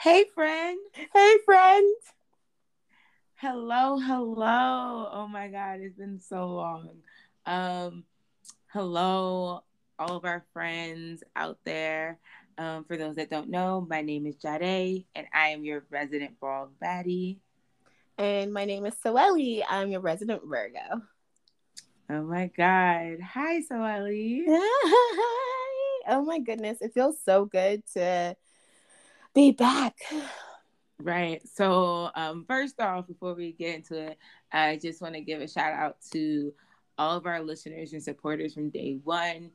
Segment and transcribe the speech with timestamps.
[0.00, 0.78] Hey, friend.
[1.12, 1.94] Hey, friend.
[3.34, 5.10] Hello, hello.
[5.12, 6.88] Oh my God, it's been so long.
[7.44, 8.04] Um,
[8.68, 9.62] hello,
[9.98, 12.18] all of our friends out there.
[12.56, 16.40] Um, for those that don't know, my name is Jade, and I am your resident
[16.40, 17.36] bald baddie.
[18.16, 19.62] And my name is Soeli.
[19.68, 21.02] I'm your resident Virgo.
[22.08, 23.18] Oh my God.
[23.20, 24.44] Hi, Soeli.
[24.48, 26.14] Hi.
[26.14, 26.78] Oh my goodness.
[26.80, 28.34] It feels so good to
[29.34, 29.96] be back.
[31.02, 31.40] Right.
[31.48, 34.18] So, um, first off, before we get into it,
[34.52, 36.52] I just want to give a shout out to
[36.98, 39.50] all of our listeners and supporters from day one.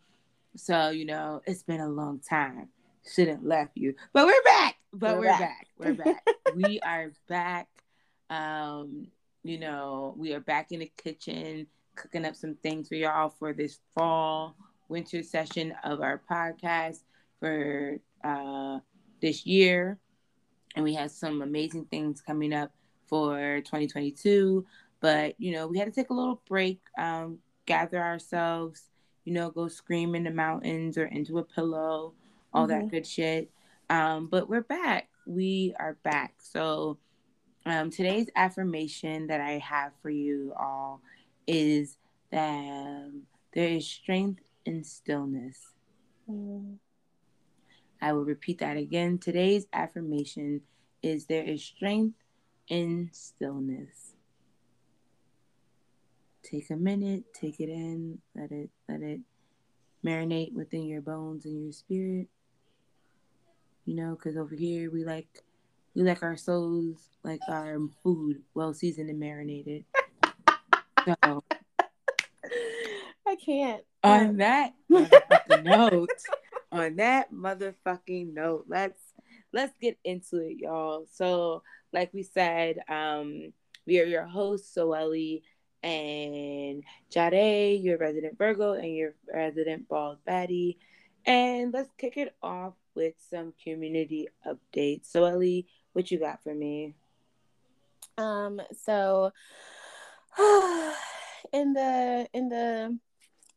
[0.55, 2.69] So, you know, it's been a long time.
[3.07, 4.77] Shouldn't left you, but we're back.
[4.91, 5.39] But we're, we're back.
[5.39, 5.67] back.
[5.77, 6.23] We're back.
[6.55, 7.67] we are back.
[8.31, 9.07] Um,
[9.44, 13.53] you know, we are back in the kitchen cooking up some things for y'all for
[13.53, 14.55] this fall
[14.89, 16.99] winter session of our podcast
[17.39, 18.80] for uh
[19.25, 19.97] this year
[20.75, 22.71] and we have some amazing things coming up
[23.07, 24.66] for 2022
[25.00, 28.83] but you know we had to take a little break um, gather ourselves
[29.23, 32.13] you know go scream in the mountains or into a pillow
[32.55, 32.80] all mm-hmm.
[32.80, 33.52] that good shit.
[33.89, 35.09] Um, but we're back.
[35.28, 36.35] We are back.
[36.39, 36.97] So
[37.66, 41.02] um, today's affirmation that i have for you all
[41.47, 41.97] is
[42.31, 45.57] that um, there is strength in stillness.
[46.30, 46.78] Mm.
[48.06, 49.17] I will repeat that again.
[49.17, 50.61] Today's affirmation
[51.02, 52.20] is there is strength
[52.67, 54.14] in stillness.
[56.44, 59.22] Take a minute, take it in, let it let it
[60.06, 62.28] marinate within your bones and your spirit.
[63.86, 65.42] You know, because over here we like
[65.95, 69.84] we like our souls like our food well seasoned and marinated.
[71.08, 71.16] so
[73.28, 73.84] I can't.
[74.03, 74.73] On that
[75.64, 76.09] note,
[76.80, 79.00] on that motherfucking note, let's
[79.54, 81.06] let's get into it, y'all.
[81.12, 83.54] So, like we said, um,
[83.86, 85.42] we are your hosts, Soeli
[85.84, 90.78] and Jade, your resident Virgo, and your resident bald baddie.
[91.25, 95.06] And let's kick it off with some community updates.
[95.12, 96.96] So, Ellie, what you got for me?
[98.18, 99.31] Um, so
[101.53, 102.97] in the in the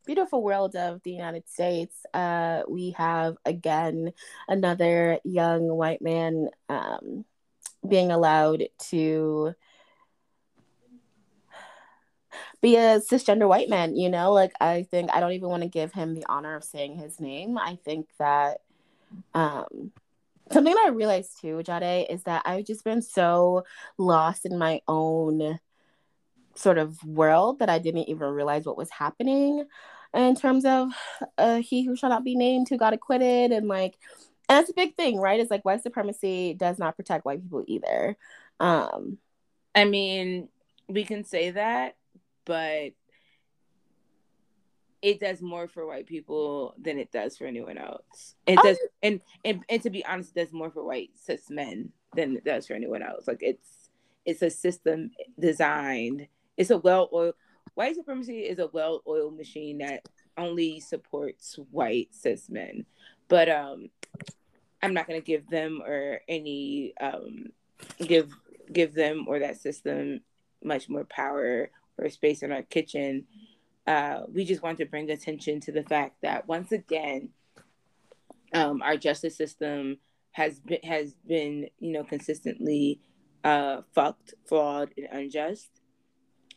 [0.08, 4.10] beautiful world of the United States, uh, we have again
[4.48, 7.26] another young white man um,
[7.86, 9.54] being allowed to
[12.62, 13.96] be a cisgender white man.
[13.96, 16.64] You know, like I think I don't even want to give him the honor of
[16.64, 17.58] saying his name.
[17.58, 18.62] I think that
[19.34, 19.92] um,
[20.50, 23.64] something that I realized too, Jade, is that I've just been so
[23.98, 25.58] lost in my own
[26.54, 29.66] sort of world that I didn't even realize what was happening
[30.14, 30.90] in terms of
[31.36, 33.96] uh, he who shall not be named who got acquitted and like
[34.48, 37.64] and that's a big thing right it's like white supremacy does not protect white people
[37.66, 38.16] either
[38.60, 39.18] um
[39.74, 40.48] i mean
[40.88, 41.96] we can say that
[42.44, 42.92] but
[45.02, 48.34] it does more for white people than it does for anyone else.
[48.46, 48.62] It oh.
[48.62, 52.36] does, and, and and to be honest, it does more for white cis men than
[52.36, 53.28] it does for anyone else.
[53.28, 53.90] Like it's
[54.24, 56.26] it's a system designed.
[56.56, 57.34] It's a well oiled
[57.74, 62.84] white supremacy is a well-oiled machine that only supports white cis men.
[63.28, 63.90] But um,
[64.82, 67.46] I'm not gonna give them or any um,
[67.98, 68.32] give
[68.72, 70.20] give them or that system
[70.62, 73.24] much more power or space in our kitchen.
[73.86, 77.30] Uh, we just want to bring attention to the fact that once again,
[78.52, 79.98] um, our justice system
[80.32, 83.00] has been has been you know consistently
[83.44, 85.70] uh, fucked, flawed, and unjust,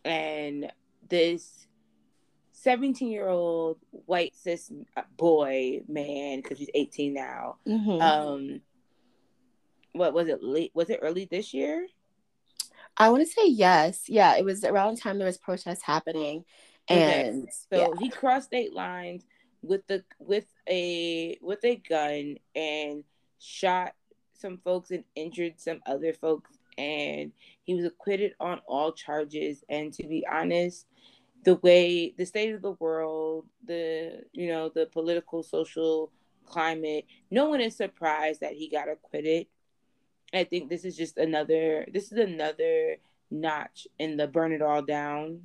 [0.03, 0.71] and
[1.11, 1.67] this
[2.53, 4.71] 17 year old white cis
[5.17, 8.01] boy man because he's 18 now mm-hmm.
[8.01, 8.61] um
[9.93, 11.85] what was it late was it early this year
[12.97, 16.45] i want to say yes yeah it was around the time there was protests happening
[16.87, 17.51] and okay.
[17.71, 17.99] so yeah.
[17.99, 19.25] he crossed state lines
[19.61, 23.03] with the with a with a gun and
[23.39, 23.93] shot
[24.33, 27.31] some folks and injured some other folks and
[27.63, 30.85] he was acquitted on all charges and to be honest
[31.43, 36.11] the way the state of the world, the you know the political social
[36.45, 39.47] climate, no one is surprised that he got acquitted.
[40.33, 42.97] I think this is just another this is another
[43.29, 45.41] notch in the burn it all down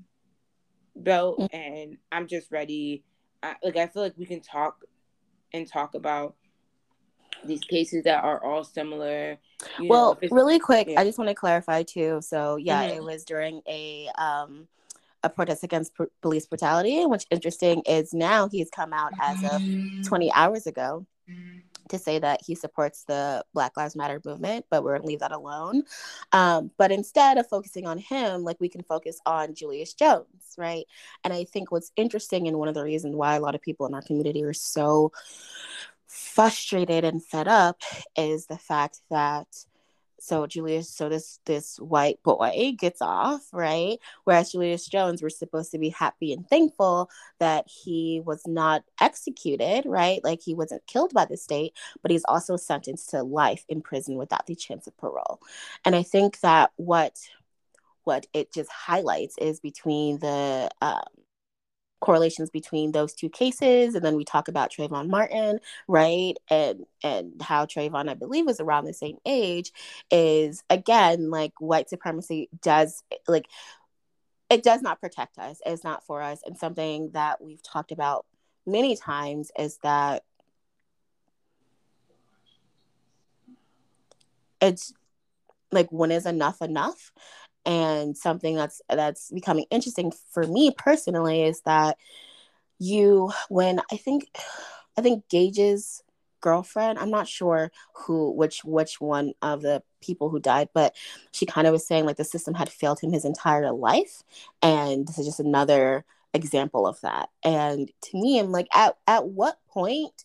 [0.95, 1.55] belt, mm.
[1.55, 3.05] and I'm just ready.
[3.43, 4.85] I, like I feel like we can talk
[5.53, 6.37] and talk about
[7.45, 9.39] these cases that are all similar.
[9.81, 11.01] well, really quick, yeah.
[11.01, 12.21] I just want to clarify too.
[12.23, 12.97] So yeah, mm-hmm.
[12.99, 14.69] it was during a um
[15.23, 17.05] a protest against pr- police brutality.
[17.07, 19.61] which interesting is now he's come out as of
[20.07, 21.05] 20 hours ago
[21.89, 25.33] to say that he supports the Black Lives Matter movement, but we're gonna leave that
[25.33, 25.85] alone.
[26.33, 30.27] Um, but instead of focusing on him, like we can focus on Julius Jones,
[30.59, 30.85] right?
[31.25, 33.87] And I think what's interesting and one of the reasons why a lot of people
[33.87, 35.13] in our community are so
[36.37, 37.81] frustrated and fed up
[38.15, 39.47] is the fact that
[40.21, 43.99] so Julius, so this this white boy gets off, right?
[44.25, 49.85] Whereas Julius Jones, we're supposed to be happy and thankful that he was not executed,
[49.87, 50.23] right?
[50.25, 51.73] Like he wasn't killed by the state,
[52.03, 55.41] but he's also sentenced to life in prison without the chance of parole.
[55.85, 57.19] And I think that what
[58.05, 61.03] what it just highlights is between the um,
[62.01, 66.35] correlations between those two cases and then we talk about Trayvon Martin right?
[66.51, 69.73] And and how Trayvon I believe was around the same age
[70.11, 73.47] is again like white supremacy does like
[74.49, 75.61] it does not protect us.
[75.67, 76.41] It's not for us.
[76.47, 78.27] And something that we've talked about
[78.65, 80.23] many times is that
[84.61, 84.93] it's
[85.73, 87.13] like when is enough enough
[87.67, 91.99] and something that's that's becoming interesting for me personally is that
[92.79, 94.29] you when i think
[94.97, 96.03] i think Gaige's
[96.41, 100.95] girlfriend i'm not sure who which which one of the people who died but
[101.33, 104.23] she kind of was saying like the system had failed him his entire life.
[104.63, 107.31] And this is just another example of that.
[107.43, 110.25] And to me i'm like at, at what point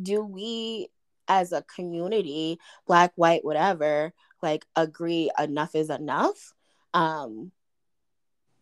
[0.00, 0.88] do we
[1.26, 6.54] as a community black white whatever like agree enough is enough
[6.94, 7.52] um,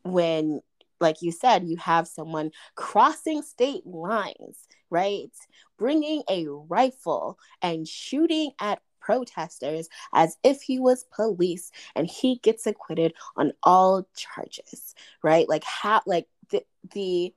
[0.03, 0.61] when
[0.99, 5.31] like you said you have someone crossing state lines right?
[5.79, 12.67] Bringing a rifle and shooting at protesters as if he was police and he gets
[12.67, 15.49] acquitted on all charges right?
[15.49, 16.63] Like how like the
[16.93, 17.35] the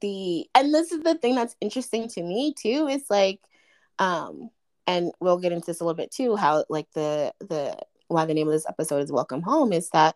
[0.00, 3.40] the and this is the thing that's interesting to me too is like
[3.98, 4.50] um
[4.86, 7.76] and we'll get into this a little bit too how like the the
[8.08, 10.14] why the name of this episode is Welcome Home is that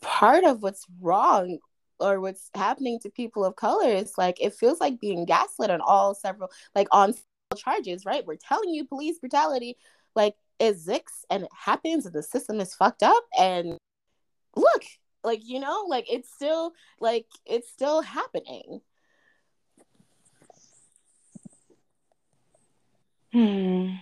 [0.00, 1.58] part of what's wrong
[2.00, 5.80] or what's happening to people of color is like it feels like being gaslit on
[5.80, 7.14] all several like on
[7.56, 8.26] charges, right?
[8.26, 9.76] We're telling you police brutality
[10.14, 13.78] like exists and it happens and the system is fucked up and
[14.56, 14.82] look,
[15.24, 18.80] like you know, like it's still like it's still happening.
[23.32, 23.96] Hmm.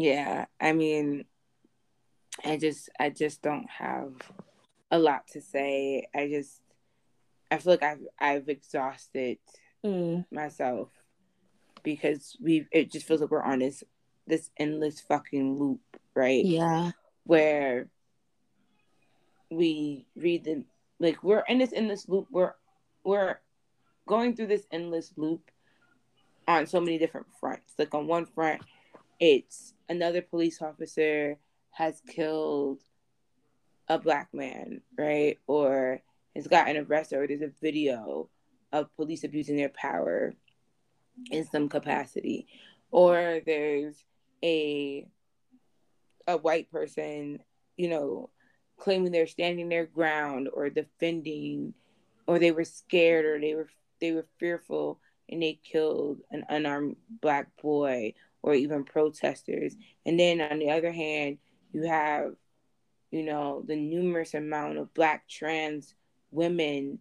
[0.00, 1.24] Yeah, I mean,
[2.44, 4.12] I just I just don't have
[4.90, 6.06] a lot to say.
[6.14, 6.60] I just
[7.50, 9.38] I feel like I've I've exhausted
[9.84, 10.24] mm.
[10.30, 10.90] myself
[11.82, 13.82] because we it just feels like we're on this
[14.26, 15.80] this endless fucking loop,
[16.14, 16.44] right?
[16.44, 16.92] Yeah.
[17.24, 17.88] Where
[19.50, 20.64] we read the
[21.00, 22.26] like we're in this endless loop.
[22.30, 22.54] We're
[23.04, 23.38] we're
[24.06, 25.50] going through this endless loop
[26.46, 27.74] on so many different fronts.
[27.78, 28.62] Like on one front,
[29.20, 31.38] it's another police officer
[31.70, 32.80] has killed
[33.88, 35.38] a black man, right?
[35.46, 36.00] Or
[36.34, 38.28] has gotten arrested, or there's a video
[38.72, 40.34] of police abusing their power
[41.30, 42.46] in some capacity.
[42.90, 44.04] Or there's
[44.42, 45.06] a
[46.26, 47.38] a white person,
[47.76, 48.30] you know,
[48.78, 51.74] claiming they're standing their ground or defending
[52.26, 53.68] or they were scared or they were
[54.00, 58.14] they were fearful and they killed an unarmed black boy
[58.48, 59.76] or even protesters.
[60.06, 61.36] And then on the other hand,
[61.70, 62.32] you have,
[63.10, 65.94] you know, the numerous amount of black trans
[66.30, 66.98] women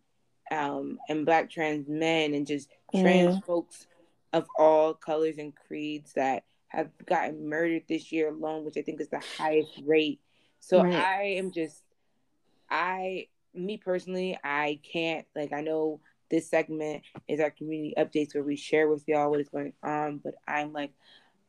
[0.51, 3.45] um, and black trans men and just trans mm.
[3.45, 3.87] folks
[4.33, 8.99] of all colors and creeds that have gotten murdered this year alone, which I think
[8.99, 10.19] is the highest rate.
[10.59, 10.93] So right.
[10.93, 11.81] I am just,
[12.69, 18.43] I, me personally, I can't, like, I know this segment is our community updates where
[18.43, 20.91] we share with y'all what is going on, but I'm like,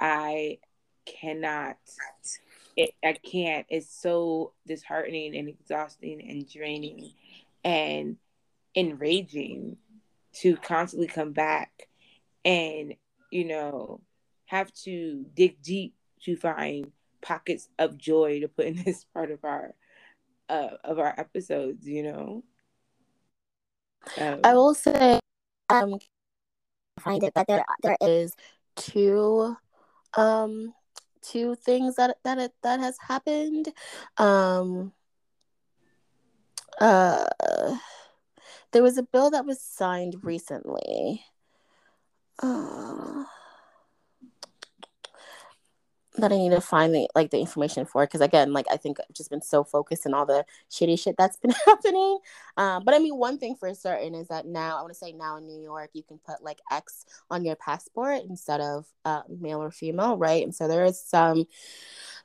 [0.01, 0.59] I
[1.05, 1.77] cannot.
[2.77, 3.67] It, I can't.
[3.69, 7.13] It's so disheartening and exhausting and draining
[7.65, 8.17] and
[8.75, 9.77] enraging
[10.35, 11.89] to constantly come back
[12.45, 12.95] and,
[13.31, 14.01] you know,
[14.47, 19.45] have to dig deep to find pockets of joy to put in this part of
[19.45, 19.75] our
[20.49, 22.45] uh, of our episodes, you know.
[24.19, 25.21] Um, I will say
[25.71, 25.99] um
[27.01, 28.35] find it but there there is
[28.77, 29.57] two
[30.15, 30.75] um
[31.23, 33.69] two things that that that has happened.
[34.17, 34.93] Um
[36.81, 37.27] uh
[38.73, 41.25] there was a bill that was signed recently.
[42.43, 43.25] Uh,
[46.21, 48.99] that I need to find the like the information for because again, like I think
[49.01, 52.19] I've just been so focused on all the shitty shit that's been happening.
[52.57, 55.13] Um, but I mean, one thing for certain is that now I want to say
[55.13, 59.23] now in New York you can put like X on your passport instead of uh,
[59.29, 60.43] male or female, right?
[60.43, 61.47] And so there is some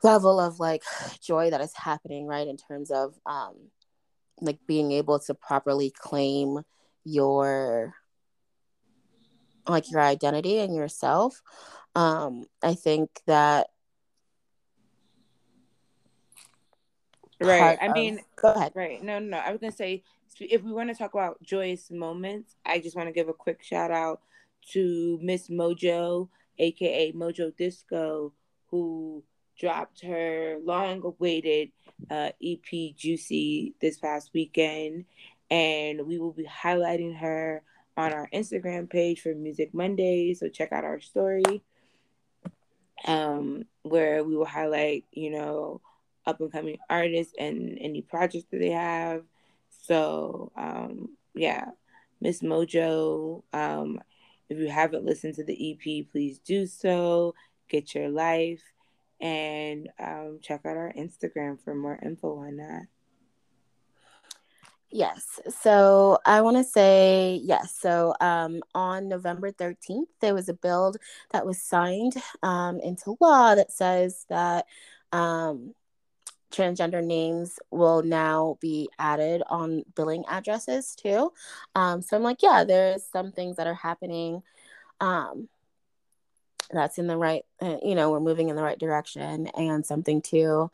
[0.03, 0.83] level of like
[1.21, 3.55] joy that is happening, right, in terms of um,
[4.41, 6.62] like being able to properly claim
[7.03, 7.95] your
[9.67, 11.41] like your identity and yourself
[11.95, 13.67] um i think that
[17.43, 18.71] right i of, mean go ahead.
[18.75, 20.03] right no no no i was gonna say
[20.39, 23.63] if we want to talk about joyous moments i just want to give a quick
[23.63, 24.21] shout out
[24.71, 28.33] to miss mojo aka mojo disco
[28.67, 29.23] who
[29.59, 31.71] dropped her long awaited
[32.09, 35.05] uh, ep juicy this past weekend
[35.51, 37.62] and we will be highlighting her
[37.95, 41.62] on our instagram page for music monday so check out our story
[43.05, 45.81] um, where we will highlight you know
[46.25, 49.23] up and coming artists and any projects that they have.
[49.69, 51.65] So um, yeah,
[52.21, 53.43] Miss Mojo.
[53.53, 54.01] Um,
[54.49, 57.33] if you haven't listened to the EP, please do so.
[57.69, 58.61] Get your life
[59.19, 62.87] and um, check out our Instagram for more info on that.
[64.91, 65.39] Yes.
[65.49, 67.75] So I want to say yes.
[67.79, 70.93] So um, on November 13th, there was a bill
[71.31, 72.13] that was signed
[72.43, 74.67] um, into law that says that
[75.11, 75.73] um,
[76.53, 81.33] transgender names will now be added on billing addresses too.
[81.75, 84.43] Um, so I'm like, yeah, there's some things that are happening.
[85.01, 85.50] Um,
[86.72, 89.48] that's in the right, uh, you know, we're moving in the right direction.
[89.48, 90.72] And something too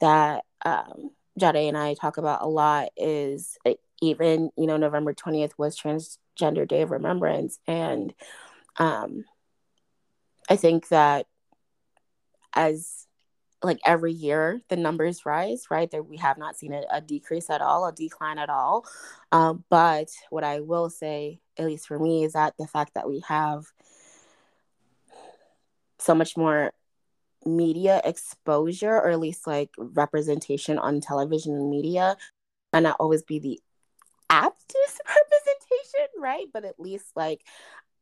[0.00, 5.14] that um, Jade and I talk about a lot is uh, even, you know, November
[5.14, 7.58] 20th was Transgender Day of Remembrance.
[7.66, 8.14] And
[8.78, 9.24] um,
[10.48, 11.26] I think that
[12.54, 13.06] as
[13.62, 15.90] like every year the numbers rise right?
[15.90, 18.84] There we have not seen a, a decrease at all a decline at all.
[19.30, 23.08] Um, but what i will say at least for me is that the fact that
[23.08, 23.64] we have
[25.98, 26.72] so much more
[27.44, 32.16] media exposure or at least like representation on television and media
[32.72, 33.60] and not always be the
[34.30, 36.46] aptest representation right?
[36.52, 37.42] But at least like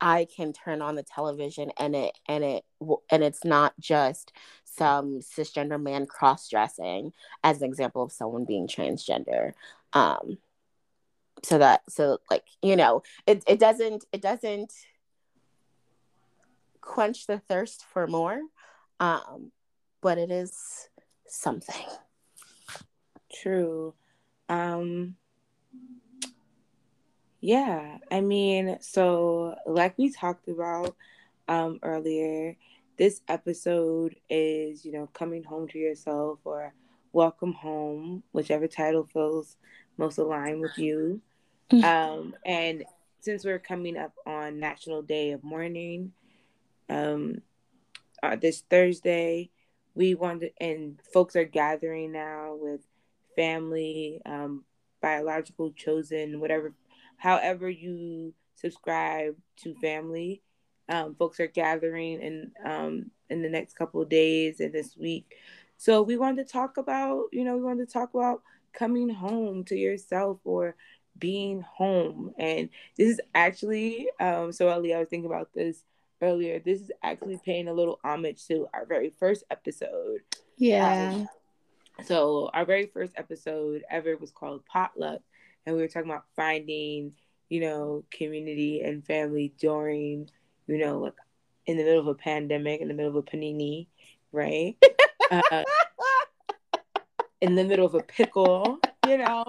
[0.00, 2.64] I can turn on the television and it and it
[3.10, 4.32] and it's not just
[4.64, 7.12] some cisgender man cross dressing
[7.44, 9.52] as an example of someone being transgender.
[9.92, 10.38] Um,
[11.42, 14.72] so that so like you know it it doesn't it doesn't
[16.80, 18.40] quench the thirst for more,
[18.98, 19.52] um,
[20.00, 20.88] but it is
[21.26, 21.86] something.
[23.32, 23.94] True.
[24.48, 25.16] Um,
[27.40, 30.94] yeah, I mean, so like we talked about
[31.48, 32.56] um, earlier,
[32.98, 36.74] this episode is, you know, coming home to yourself or
[37.12, 39.56] welcome home, whichever title feels
[39.96, 41.20] most aligned with you.
[41.70, 41.84] Mm.
[41.84, 42.84] Um, and
[43.20, 46.12] since we're coming up on National Day of Mourning,
[46.90, 47.40] um,
[48.22, 49.50] uh, this Thursday,
[49.94, 52.80] we want to, and folks are gathering now with
[53.34, 54.64] family, um,
[55.00, 56.74] biological chosen, whatever
[57.20, 60.42] however you subscribe to family.
[60.88, 65.36] Um, folks are gathering in um, in the next couple of days and this week.
[65.76, 69.64] So we wanted to talk about, you know, we wanted to talk about coming home
[69.64, 70.74] to yourself or
[71.18, 72.32] being home.
[72.38, 75.84] And this is actually, um, so Ali, I was thinking about this
[76.20, 76.58] earlier.
[76.58, 80.20] This is actually paying a little homage to our very first episode.
[80.56, 81.12] Yeah.
[81.14, 81.28] Um,
[82.04, 85.20] so our very first episode ever was called Potluck,
[85.70, 87.12] and we were talking about finding,
[87.48, 90.28] you know, community and family during,
[90.66, 91.14] you know, like
[91.64, 93.86] in the middle of a pandemic, in the middle of a panini,
[94.32, 94.76] right?
[95.30, 95.62] uh,
[97.40, 99.44] in the middle of a pickle, you know.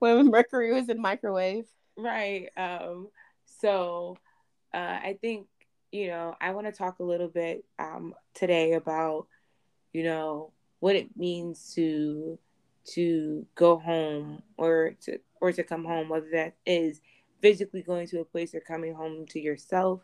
[0.00, 1.66] When Mercury was in microwave.
[1.96, 2.48] Right.
[2.56, 3.08] Um,
[3.60, 4.16] so
[4.74, 5.46] uh, I think,
[5.92, 9.28] you know, I want to talk a little bit um, today about,
[9.92, 12.40] you know, what it means to
[12.94, 17.00] to go home or to or to come home, whether that is
[17.40, 20.00] physically going to a place or coming home to yourself.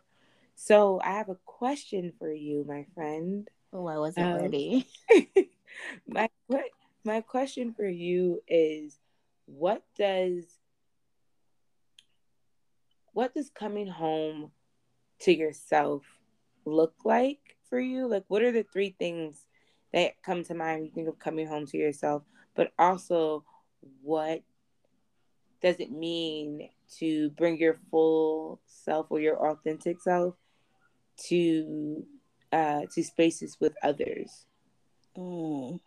[0.54, 3.48] So I have a question for you, my friend.
[3.72, 4.86] Oh, I wasn't um, ready.
[6.06, 6.28] my
[7.04, 8.98] my question for you is
[9.46, 10.44] what does
[13.12, 14.50] what does coming home
[15.20, 16.02] to yourself
[16.64, 18.06] look like for you?
[18.06, 19.44] Like what are the three things
[19.92, 22.22] that come to mind when you think of coming home to yourself?
[22.54, 23.44] But also
[24.02, 24.42] what
[25.62, 26.68] does it mean
[26.98, 30.34] to bring your full self or your authentic self
[31.16, 32.04] to
[32.52, 34.46] uh, to spaces with others.
[35.16, 35.80] Mm.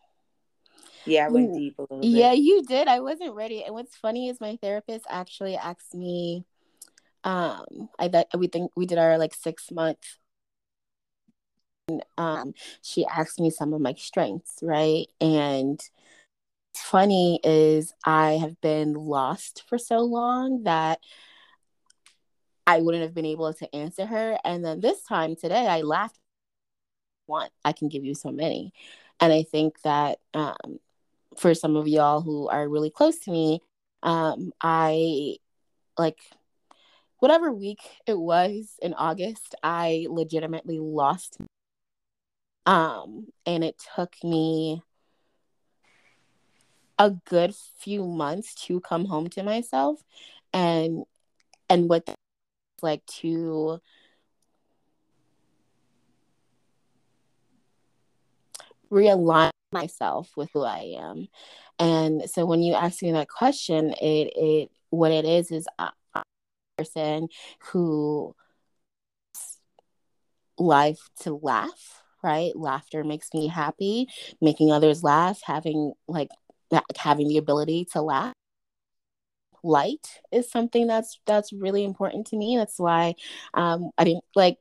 [1.06, 2.10] Yeah, I went deep a little bit.
[2.10, 2.88] Yeah, you did.
[2.88, 3.64] I wasn't ready.
[3.64, 6.44] And what's funny is my therapist actually asked me,
[7.24, 10.18] um, I that we think we did our like six month.
[12.18, 15.08] Um, she asked me some of my strengths, right?
[15.22, 15.80] And
[16.82, 21.00] funny is I have been lost for so long that
[22.66, 24.38] I wouldn't have been able to answer her.
[24.44, 26.20] And then this time today, I laughed.
[27.26, 28.74] One, I can give you so many.
[29.20, 30.80] And I think that um,
[31.38, 33.62] for some of y'all who are really close to me,
[34.04, 35.38] um, I
[35.98, 36.20] like
[37.20, 41.38] whatever week it was in August, I legitimately lost.
[42.66, 44.82] Um, and it took me
[47.00, 50.02] a good few months to come home to myself
[50.54, 51.04] and
[51.70, 52.08] and what
[52.82, 53.80] like to
[58.92, 61.28] realign myself with who I am.
[61.80, 65.92] And so when you ask me that question, it it what it is is a
[66.78, 67.28] person
[67.72, 68.36] who
[70.58, 72.56] life to laugh, right?
[72.56, 74.08] Laughter makes me happy,
[74.42, 76.30] making others laugh, having like
[76.98, 78.34] having the ability to laugh.
[79.64, 83.16] Light is something that's that's really important to me that's why
[83.54, 84.58] um i didn't like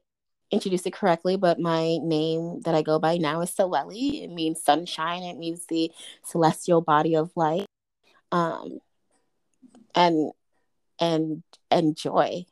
[0.50, 4.24] introduce it correctly but my name that i go by now is Seweli.
[4.24, 5.22] it means sunshine.
[5.22, 5.90] It means the
[6.24, 7.66] celestial body of light.
[8.32, 8.78] Um
[9.94, 10.32] and
[11.00, 12.46] and and joy.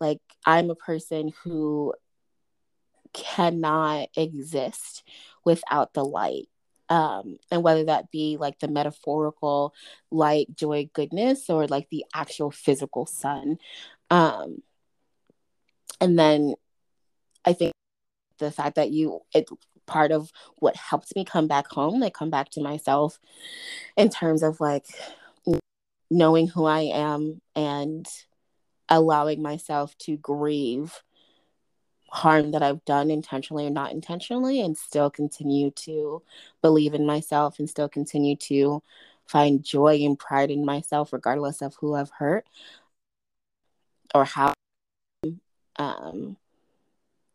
[0.00, 1.94] Like i'm a person who
[3.12, 5.02] cannot exist
[5.44, 6.48] without the light
[6.90, 9.72] um, and whether that be like the metaphorical
[10.10, 13.58] light, joy, goodness, or like the actual physical sun.
[14.10, 14.62] Um,
[16.00, 16.54] and then
[17.44, 17.72] I think
[18.38, 19.48] the fact that you, it
[19.86, 23.18] part of what helped me come back home, like come back to myself
[23.96, 24.86] in terms of like
[26.10, 28.06] knowing who I am and
[28.88, 31.02] allowing myself to grieve
[32.10, 36.22] harm that I've done intentionally or not intentionally and still continue to
[36.60, 38.82] believe in myself and still continue to
[39.26, 42.46] find joy and pride in myself regardless of who I've hurt
[44.14, 44.52] or how
[45.76, 46.36] um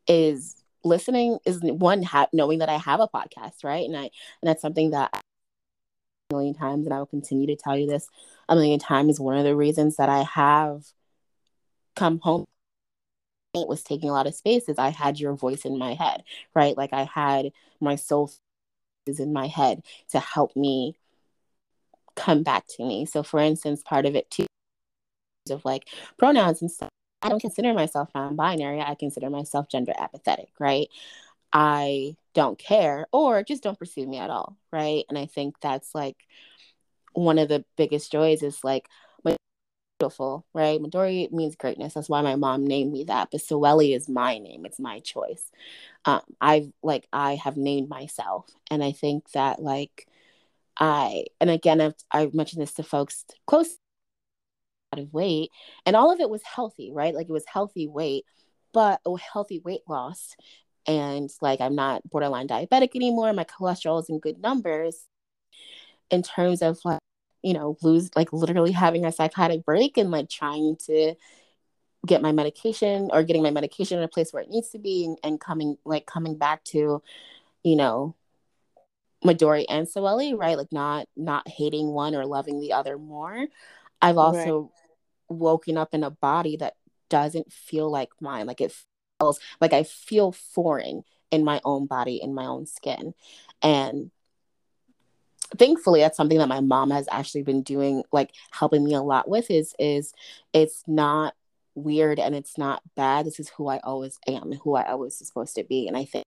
[0.07, 3.85] is listening is one ha- knowing that I have a podcast right?
[3.85, 4.11] And I and
[4.43, 5.09] that's something that
[6.31, 8.09] a million times and I will continue to tell you this
[8.49, 10.83] a million times is one of the reasons that I have
[11.95, 12.45] come home
[13.55, 16.77] was taking a lot of space is I had your voice in my head, right?
[16.77, 18.31] Like I had my soul
[19.05, 20.95] is in my head to help me
[22.15, 23.05] come back to me.
[23.05, 24.47] So for instance, part of it too
[25.51, 25.87] of like
[26.17, 26.89] pronouns and stuff.
[27.21, 28.81] I don't consider myself non-binary.
[28.81, 30.87] I consider myself gender apathetic, right?
[31.53, 35.05] I don't care or just don't pursue me at all, right?
[35.09, 36.17] And I think that's like
[37.13, 38.89] one of the biggest joys is like
[39.99, 40.79] beautiful, right?
[40.81, 41.93] Midori means greatness.
[41.93, 43.29] That's why my mom named me that.
[43.31, 44.65] But Seweli is my name.
[44.65, 45.51] It's my choice.
[46.05, 50.07] Um, I've like I have named myself, and I think that like
[50.79, 53.77] I and again I've I've mentioned this to folks close
[54.93, 55.51] out of weight,
[55.85, 57.15] and all of it was healthy, right?
[57.15, 58.25] Like it was healthy weight,
[58.73, 60.35] but a healthy weight loss.
[60.87, 63.33] And like I'm not borderline diabetic anymore.
[63.33, 65.07] My cholesterol is in good numbers.
[66.11, 66.99] In terms of like
[67.45, 71.13] you know, lose like literally having a psychotic break and like trying to
[72.03, 75.05] get my medication or getting my medication in a place where it needs to be
[75.05, 77.03] and, and coming like coming back to,
[77.63, 78.15] you know,
[79.23, 80.57] Midori and Seweli, right?
[80.57, 83.45] Like not not hating one or loving the other more.
[84.01, 84.71] I've also
[85.29, 85.37] right.
[85.37, 86.73] woken up in a body that
[87.09, 88.47] doesn't feel like mine.
[88.47, 88.73] Like it
[89.19, 93.13] feels like I feel foreign in my own body, in my own skin.
[93.61, 94.09] And
[95.57, 99.29] thankfully that's something that my mom has actually been doing like helping me a lot
[99.29, 100.13] with is is
[100.53, 101.33] it's not
[101.75, 103.25] weird and it's not bad.
[103.25, 105.87] This is who i always am who i always supposed to be.
[105.87, 106.23] And i think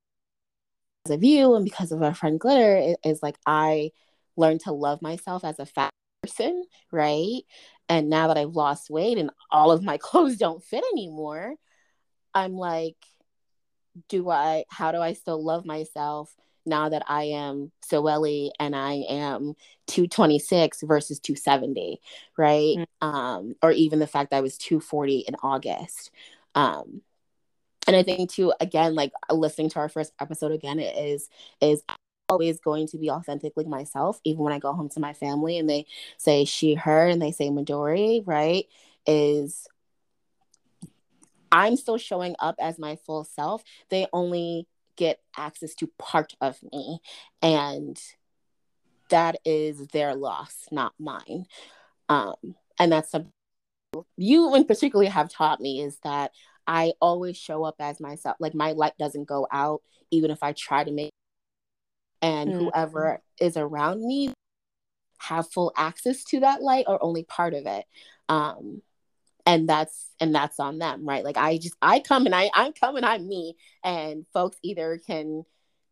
[1.04, 3.90] because of you and because of our friend glitter it, is like i
[4.36, 5.90] learned to love myself as a fat
[6.22, 7.42] person right?
[7.88, 11.54] And now that i've lost weight and all of my clothes don't fit anymore
[12.34, 12.96] i'm like
[14.08, 16.34] do i how do i still love myself
[16.68, 19.54] now that I am so Seweli and I am
[19.86, 22.00] 226 versus 270,
[22.36, 22.76] right?
[22.78, 23.08] Mm-hmm.
[23.08, 26.10] Um, or even the fact that I was 240 in August.
[26.54, 27.02] Um,
[27.86, 31.28] and I think too, again, like listening to our first episode again, it is
[31.60, 31.82] is
[32.28, 35.68] always going to be authentically myself, even when I go home to my family and
[35.68, 35.86] they
[36.18, 38.66] say she, her, and they say Midori, right?
[39.06, 39.66] Is
[41.50, 43.64] I'm still showing up as my full self.
[43.88, 44.66] They only
[44.98, 47.00] get access to part of me.
[47.40, 47.98] And
[49.08, 51.46] that is their loss, not mine.
[52.10, 52.34] Um,
[52.78, 53.32] and that's something
[54.16, 56.32] you in particularly have taught me is that
[56.66, 58.36] I always show up as myself.
[58.38, 59.80] Like my light doesn't go out,
[60.10, 61.10] even if I try to make
[62.20, 62.64] and mm-hmm.
[62.64, 64.32] whoever is around me
[65.18, 67.84] have full access to that light or only part of it.
[68.28, 68.82] Um,
[69.48, 71.24] and that's and that's on them right?
[71.24, 75.44] Like i just i come and i i'm coming i'm me and folks either can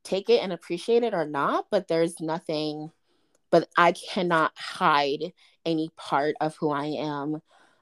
[0.04, 2.90] take it and appreciate it or not but there's nothing
[3.50, 5.32] but i cannot hide
[5.64, 7.40] any part of who i am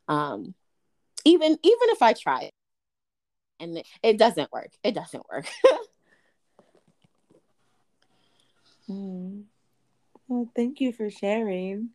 [0.08, 0.54] um
[1.24, 2.50] even even if i try.
[3.60, 4.70] And it, it doesn't work.
[4.82, 5.46] It doesn't work.
[8.86, 9.44] Mm.
[10.28, 11.88] well thank you for sharing.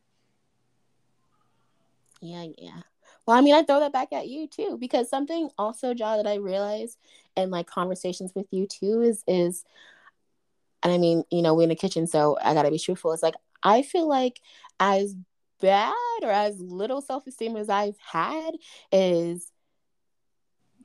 [2.19, 2.81] Yeah yeah
[3.29, 6.25] well, I mean, I throw that back at you too, because something also, Ja, that
[6.25, 6.97] I realize
[7.37, 9.63] in like conversations with you too is is,
[10.81, 13.11] and I mean, you know, we're in the kitchen, so I gotta be truthful.
[13.11, 14.41] It's like I feel like
[14.79, 15.15] as
[15.61, 18.55] bad or as little self esteem as I've had
[18.91, 19.51] is,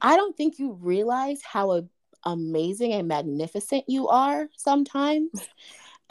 [0.02, 1.84] I don't think you realize how a,
[2.24, 5.30] amazing and magnificent you are sometimes.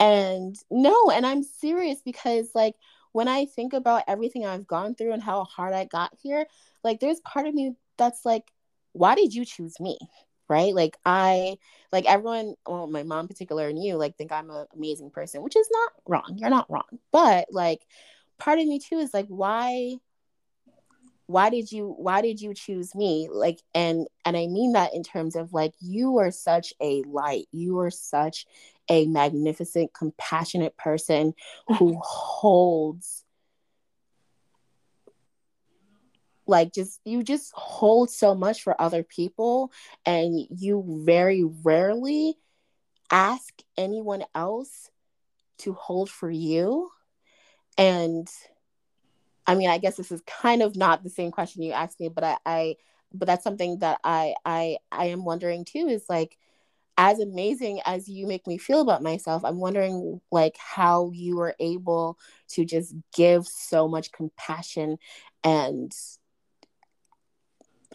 [0.00, 2.74] And no, and I'm serious because like
[3.14, 6.46] when I think about everything I've gone through and how hard I got here,
[6.82, 8.50] like there's part of me that's like,
[8.92, 9.96] why did you choose me?
[10.48, 10.74] Right?
[10.74, 11.58] Like I
[11.92, 15.42] like everyone, well, my mom in particular and you, like think I'm an amazing person,
[15.42, 16.34] which is not wrong.
[16.38, 16.98] You're not wrong.
[17.12, 17.86] But like
[18.40, 19.94] part of me too is like, why
[21.26, 23.28] why did you why did you choose me?
[23.30, 27.46] Like and and i mean that in terms of like you are such a light.
[27.52, 28.46] You are such
[28.88, 31.34] a magnificent compassionate person
[31.78, 33.24] who holds
[36.46, 39.72] like just you just hold so much for other people
[40.04, 42.36] and you very rarely
[43.10, 44.90] ask anyone else
[45.58, 46.90] to hold for you.
[47.78, 48.28] And
[49.46, 52.08] I mean, I guess this is kind of not the same question you asked me,
[52.08, 52.76] but I, I
[53.12, 56.36] but that's something that I I I am wondering too is like
[56.96, 61.54] as amazing as you make me feel about myself, I'm wondering like how you were
[61.58, 62.18] able
[62.50, 64.98] to just give so much compassion
[65.42, 65.92] and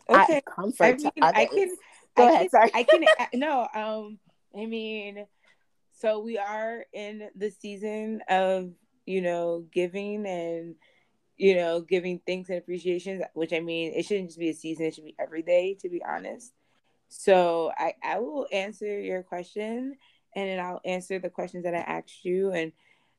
[0.10, 0.42] okay.
[0.46, 1.36] comfort I mean, to others.
[1.36, 1.76] I can,
[2.18, 2.40] Go I ahead.
[2.42, 2.72] Can, sorry.
[2.74, 3.06] I can
[3.40, 3.68] no.
[3.74, 4.20] Um,
[4.58, 5.26] I mean,
[5.94, 8.72] so we are in the season of
[9.06, 10.76] you know giving and
[11.40, 14.86] you know, giving thanks and appreciations, which I mean, it shouldn't just be a season,
[14.86, 16.54] it should be every day, to be honest.
[17.08, 19.96] So I, I will answer your question
[20.36, 22.52] and then I'll answer the questions that I asked you.
[22.52, 22.74] And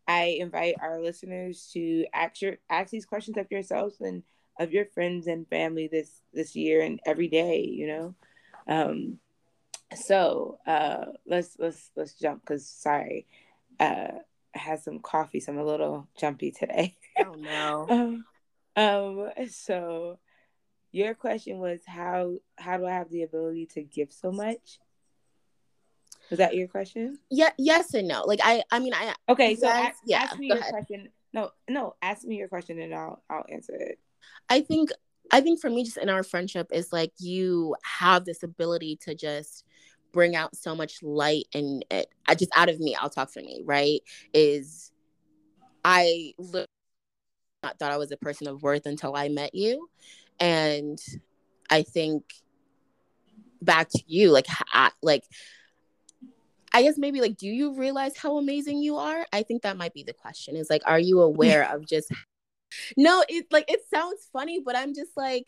[0.07, 4.23] I invite our listeners to ask, your, ask these questions of yourselves and
[4.59, 8.15] of your friends and family this this year and every day, you know.
[8.69, 9.19] Um,
[9.95, 13.27] so uh, let's let's let's jump because sorry,
[13.81, 14.19] uh,
[14.55, 16.97] had some coffee, so I'm a little jumpy today.
[17.19, 17.87] Oh no.
[17.91, 18.25] um,
[18.77, 20.19] um, so
[20.93, 24.79] your question was how how do I have the ability to give so much?
[26.31, 27.19] Was that your question?
[27.31, 28.23] Yeah, yes and no.
[28.25, 30.73] Like I I mean I Okay, so yes, ask, yeah, ask me your ahead.
[30.73, 31.09] question.
[31.33, 33.99] No, no, ask me your question and I'll I'll answer it.
[34.49, 34.91] I think
[35.33, 39.15] I think for me just in our friendship is like you have this ability to
[39.15, 39.65] just
[40.13, 43.41] bring out so much light and it, I just out of me, I'll talk for
[43.41, 44.01] me, right?
[44.33, 44.93] Is
[45.85, 46.35] I
[47.63, 49.89] not thought I was a person of worth until I met you.
[50.39, 50.99] And
[51.69, 52.25] I think
[53.61, 55.25] back to you, like, I, like,
[56.73, 59.27] I guess maybe like, do you realize how amazing you are?
[59.33, 60.57] I think that might be the question.
[60.57, 62.13] Is like, are you aware of just?
[62.97, 65.47] No, it like it sounds funny, but I'm just like,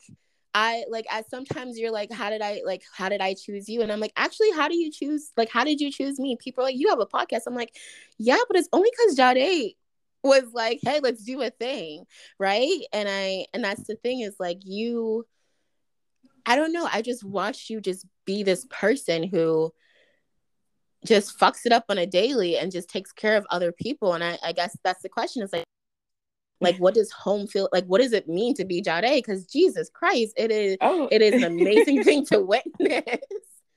[0.55, 3.83] I like as sometimes you're like, how did I like how did I choose you?
[3.83, 5.33] And I'm like, actually, how do you choose?
[5.37, 6.37] Like, how did you choose me?
[6.37, 7.43] People are like, you have a podcast.
[7.47, 7.75] I'm like,
[8.19, 9.75] yeah, but it's only because Jade
[10.23, 12.05] was like, hey, let's do a thing.
[12.39, 12.81] Right.
[12.93, 15.27] And I, and that's the thing is like, you,
[16.47, 16.89] I don't know.
[16.93, 19.73] I just watched you just be this person who
[21.05, 24.15] just fucks it up on a daily and just takes care of other people.
[24.15, 25.65] And I, I guess that's the question is like,
[26.63, 29.23] like what does home feel like what does it mean to be Jade?
[29.23, 31.09] Because Jesus Christ, it is oh.
[31.11, 33.27] it is an amazing thing to witness.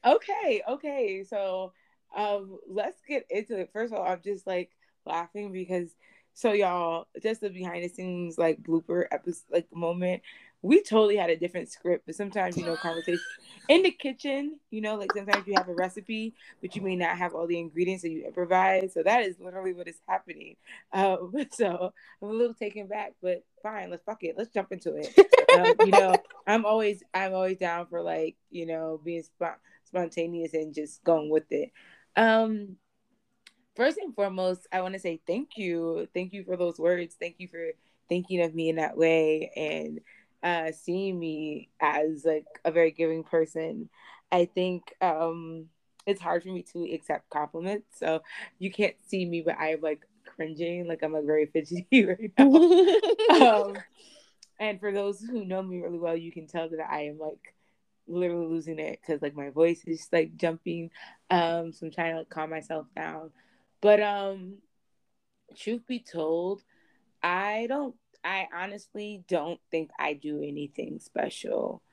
[0.05, 1.23] Okay, okay.
[1.27, 1.73] So
[2.15, 3.69] um let's get into it.
[3.73, 4.71] First of all, I'm just like
[5.05, 5.89] laughing because
[6.33, 10.21] so y'all, just the behind the scenes like blooper episode like moment.
[10.65, 13.21] We totally had a different script, but sometimes you know conversation
[13.67, 14.59] in the kitchen.
[14.71, 17.59] You know, like sometimes you have a recipe, but you may not have all the
[17.59, 18.93] ingredients, that you improvise.
[18.93, 20.55] So that is literally what is happening.
[20.91, 23.91] Um, so I'm a little taken back, but fine.
[23.91, 24.35] Let's fuck it.
[24.37, 25.15] Let's jump into it.
[25.59, 26.15] um, you know,
[26.47, 31.29] I'm always I'm always down for like you know being sp- spontaneous and just going
[31.29, 31.71] with it.
[32.15, 32.77] Um,
[33.75, 37.15] first and foremost, I want to say thank you, thank you for those words.
[37.19, 37.71] Thank you for
[38.09, 39.99] thinking of me in that way and
[40.45, 43.89] uh, seeing me as like a very giving person.
[44.31, 45.65] I think um,
[46.05, 47.97] it's hard for me to accept compliments.
[47.97, 48.21] So
[48.59, 52.31] you can't see me, but I am like cringing, like I'm like very fidgety right
[52.37, 53.63] now.
[53.65, 53.77] um,
[54.59, 57.55] and for those who know me really well, you can tell that I am like
[58.07, 60.91] literally losing it because like my voice is just, like jumping.
[61.31, 63.31] Um, so I'm trying to like calm myself down.
[63.81, 64.59] But um,
[65.57, 66.61] truth be told,
[67.23, 67.95] I don't.
[68.25, 71.83] I honestly don't think I do anything special.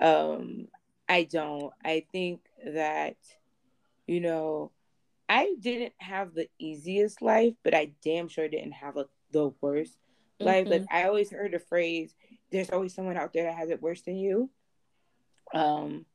[0.00, 0.68] Um,
[1.08, 1.72] I don't.
[1.84, 3.16] I think that
[4.06, 4.72] you know,
[5.28, 9.92] I didn't have the easiest life, but I damn sure didn't have a, the worst
[10.40, 10.46] mm-hmm.
[10.46, 10.66] life.
[10.66, 10.96] Like mm-hmm.
[10.96, 12.14] I always heard the phrase,
[12.50, 14.50] "There's always someone out there that has it worse than you."
[15.54, 16.06] Um,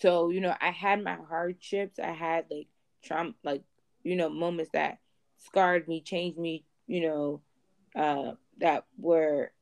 [0.00, 1.98] so you know, I had my hardships.
[1.98, 2.68] I had like
[3.02, 3.64] trauma, like
[4.04, 4.98] you know, moments that
[5.38, 6.64] scarred me, changed me.
[6.86, 7.40] You know,
[7.94, 9.52] uh, that were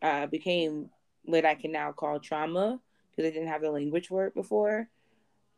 [0.00, 0.90] uh, became
[1.24, 4.88] what I can now call trauma because I didn't have the language for it before.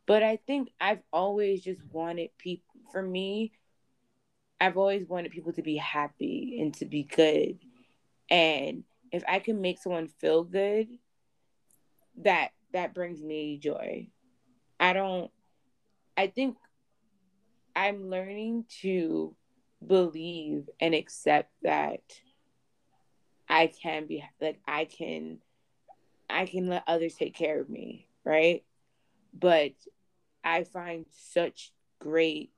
[0.06, 3.52] But I think I've always just wanted people, for me,
[4.60, 7.58] I've always wanted people to be happy and to be good.
[8.30, 10.88] And if I can make someone feel good,
[12.22, 14.08] that that brings me joy.
[14.78, 15.30] I don't
[16.16, 16.56] I think
[17.74, 19.34] I'm learning to
[19.84, 22.02] believe and accept that
[23.48, 25.38] I can be like I can
[26.28, 28.64] I can let others take care of me, right?
[29.38, 29.72] But
[30.42, 32.50] I find such great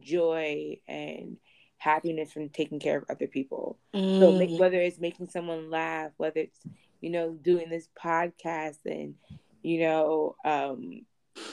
[0.00, 1.36] joy and
[1.78, 3.78] happiness from taking care of other people.
[3.94, 4.20] Mm.
[4.20, 6.60] So make, whether it's making someone laugh, whether it's
[7.00, 9.14] you know doing this podcast and
[9.62, 11.04] you know um,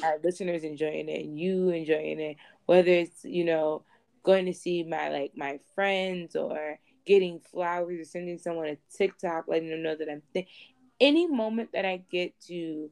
[0.04, 3.84] our listeners enjoying it and you enjoying it, whether it's you know
[4.24, 6.78] going to see my like my friends or
[7.10, 10.48] getting flowers or sending someone a TikTok letting them know that I'm th-
[11.02, 12.92] any moment that I get to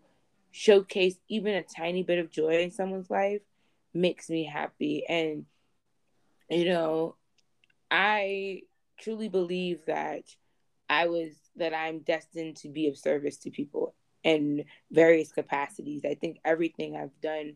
[0.49, 3.41] showcase even a tiny bit of joy in someone's life
[3.93, 5.05] makes me happy.
[5.07, 5.45] And,
[6.49, 7.15] you know,
[7.91, 8.63] I
[8.99, 10.23] truly believe that
[10.89, 16.05] I was, that I'm destined to be of service to people in various capacities.
[16.05, 17.53] I think everything I've done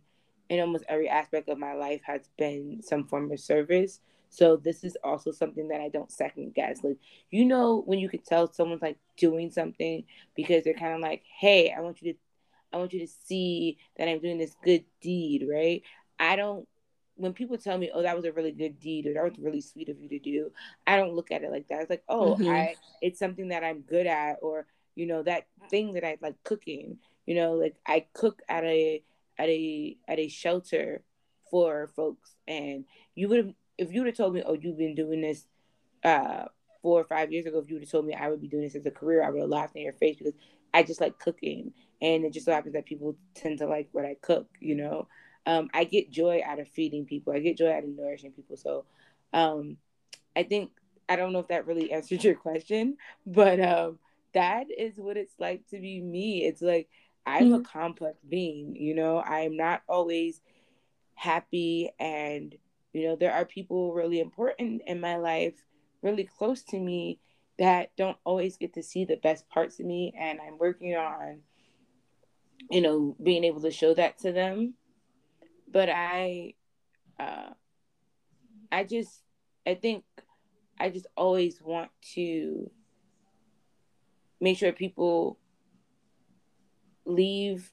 [0.48, 4.00] in almost every aspect of my life has been some form of service.
[4.32, 6.80] So this is also something that I don't second guess.
[6.84, 6.98] Like,
[7.30, 11.22] you know, when you could tell someone's like doing something because they're kind of like,
[11.40, 12.20] hey, I want you to
[12.74, 15.84] I want you to see that I'm doing this good deed, right?
[16.18, 16.66] I don't
[17.16, 19.62] when people tell me, "Oh, that was a really good deed," or "That was really
[19.62, 20.52] sweet of you to do,"
[20.88, 21.82] I don't look at it like that.
[21.82, 22.50] It's like, "Oh, mm-hmm.
[22.50, 24.66] I it's something that I'm good at," or
[24.96, 27.00] you know, that thing that I like cooking.
[27.26, 29.04] You know, like I cook at a
[29.38, 31.04] at a at a shelter
[31.50, 34.96] for folks, and you would have if you would have told me, "Oh, you've been
[34.96, 35.46] doing this
[36.04, 36.46] uh,
[36.82, 38.64] four or five years ago," if you would have told me I would be doing
[38.64, 40.34] this as a career, I would have laughed in your face because
[40.74, 44.06] I just like cooking and it just so happens that people tend to like what
[44.06, 44.48] I cook.
[44.60, 45.08] You know,
[45.46, 47.34] um, I get joy out of feeding people.
[47.34, 48.58] I get joy out of nourishing people.
[48.58, 48.86] So,
[49.34, 49.78] um,
[50.36, 50.72] I think
[51.08, 54.00] I don't know if that really answered your question, but um,
[54.34, 56.46] that is what it's like to be me.
[56.46, 56.90] It's like
[57.26, 57.54] I'm mm-hmm.
[57.56, 58.76] a complex being.
[58.76, 60.42] You know, I'm not always
[61.14, 62.56] happy, and
[62.94, 65.56] you know, there are people really important in my life,
[66.02, 67.20] really close to me
[67.60, 71.42] that don't always get to see the best parts of me and I'm working on
[72.70, 74.76] you know, being able to show that to them.
[75.72, 76.54] But I,
[77.20, 77.52] uh,
[78.72, 79.22] I just,
[79.66, 80.04] I think
[80.80, 82.70] I just always want to
[84.40, 85.38] make sure people
[87.06, 87.72] leave,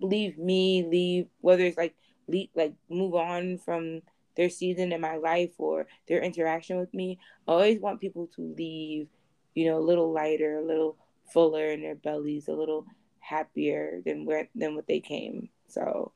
[0.00, 1.94] leave me, leave, whether it's like,
[2.26, 4.02] leave, like move on from
[4.36, 7.18] their season in my life or their interaction with me.
[7.46, 9.08] I always want people to leave,
[9.54, 10.96] you know, a little lighter, a little
[11.32, 12.86] fuller in their bellies, a little
[13.20, 15.48] happier than where than what they came.
[15.68, 16.12] So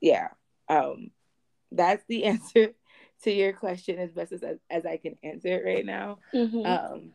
[0.00, 0.28] yeah.
[0.68, 1.10] Um
[1.70, 2.72] that's the answer
[3.22, 6.18] to your question as best as as I can answer it right now.
[6.32, 6.64] Mm-hmm.
[6.64, 7.12] Um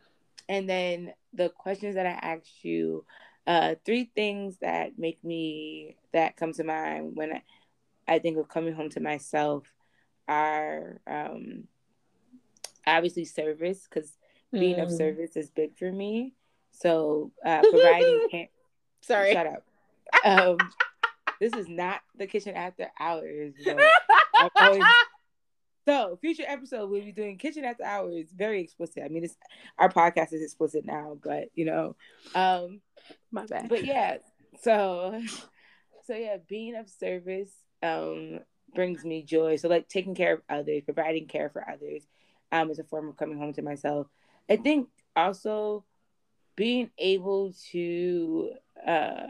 [0.48, 3.04] and then the questions that I asked you,
[3.46, 7.42] uh three things that make me that come to mind when I,
[8.06, 9.64] I think of coming home to myself
[10.28, 11.64] are um
[12.86, 14.12] obviously service because
[14.52, 14.82] being mm.
[14.82, 16.34] of service is big for me.
[16.70, 18.48] So uh, providing
[19.02, 19.32] Sorry.
[19.32, 19.64] Shut up.
[20.24, 20.58] Um,
[21.40, 23.54] this is not the kitchen after hours.
[24.56, 24.82] Always...
[25.86, 28.26] So, future episode we'll be doing kitchen after hours.
[28.36, 29.02] Very explicit.
[29.04, 29.36] I mean, it's
[29.78, 31.96] our podcast is explicit now, but you know,
[32.34, 32.82] um,
[33.30, 33.70] my bad.
[33.70, 34.18] But yeah,
[34.60, 35.18] so,
[36.06, 38.40] so yeah, being of service um
[38.74, 39.56] brings me joy.
[39.56, 42.06] So like taking care of others, providing care for others,
[42.52, 44.06] um, is a form of coming home to myself.
[44.48, 45.84] I think also
[46.56, 48.50] being able to
[48.86, 49.28] uh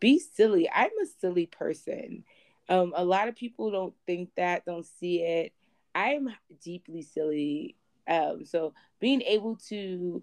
[0.00, 0.68] be silly.
[0.72, 2.24] I'm a silly person.
[2.68, 5.52] Um, a lot of people don't think that, don't see it.
[5.94, 6.28] I'm
[6.62, 7.76] deeply silly.
[8.08, 10.22] Um, so being able to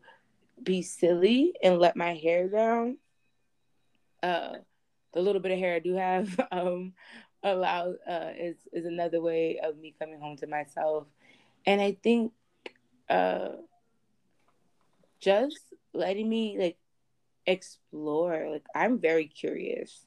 [0.62, 2.98] be silly and let my hair down,
[4.22, 4.58] uh,
[5.14, 6.94] the little bit of hair I do have, um,
[7.44, 11.06] allow uh, is is another way of me coming home to myself,
[11.66, 12.32] and I think,
[13.10, 13.50] uh,
[15.20, 16.78] just letting me like
[17.46, 18.50] explore.
[18.50, 20.06] Like I'm very curious.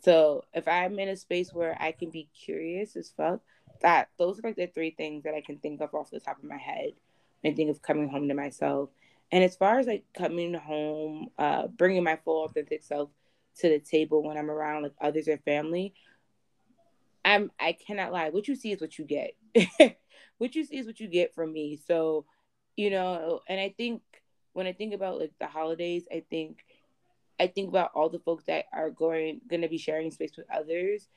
[0.00, 3.40] So if I'm in a space where I can be curious as fuck,
[3.82, 6.38] that those are like the three things that I can think of off the top
[6.38, 6.92] of my head
[7.40, 8.90] when I think of coming home to myself.
[9.30, 13.10] And as far as like coming home, uh, bringing my full authentic self
[13.60, 15.94] to the table when I'm around like others or family,
[17.24, 18.30] I'm I cannot lie.
[18.30, 19.34] What you see is what you get.
[20.38, 21.78] what you see is what you get from me.
[21.86, 22.24] So,
[22.76, 24.02] you know, and I think
[24.52, 26.64] when I think about like the holidays, I think
[27.38, 31.08] I think about all the folks that are going to be sharing space with others,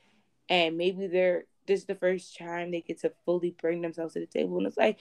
[0.48, 4.20] and maybe they're this is the first time they get to fully bring themselves to
[4.20, 4.58] the table.
[4.58, 4.98] And it's like,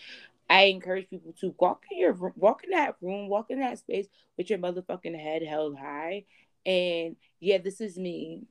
[0.50, 4.08] I encourage people to walk in your walk in that room, walk in that space
[4.38, 6.26] with your motherfucking head held high.
[6.66, 8.44] And yeah, this is me.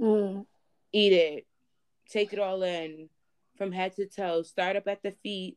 [0.00, 0.46] Mm.
[0.92, 1.46] Eat it.
[2.10, 3.08] Take it all in
[3.56, 4.42] from head to toe.
[4.42, 5.56] Start up at the feet.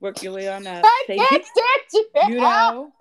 [0.00, 0.84] Work your way on up.
[0.86, 2.06] I take can't it, you.
[2.28, 2.92] you know,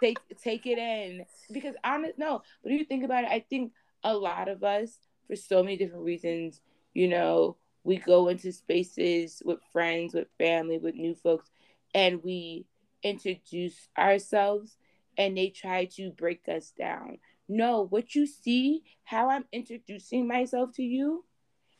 [0.00, 1.24] take take it in.
[1.50, 3.72] Because honest no, but if you think about it, I think
[4.04, 6.60] a lot of us, for so many different reasons,
[6.94, 11.50] you know, we go into spaces with friends, with family, with new folks,
[11.94, 12.66] and we
[13.02, 14.76] introduce ourselves
[15.16, 17.18] and they try to break us down.
[17.50, 21.24] No, what you see, how I'm introducing myself to you,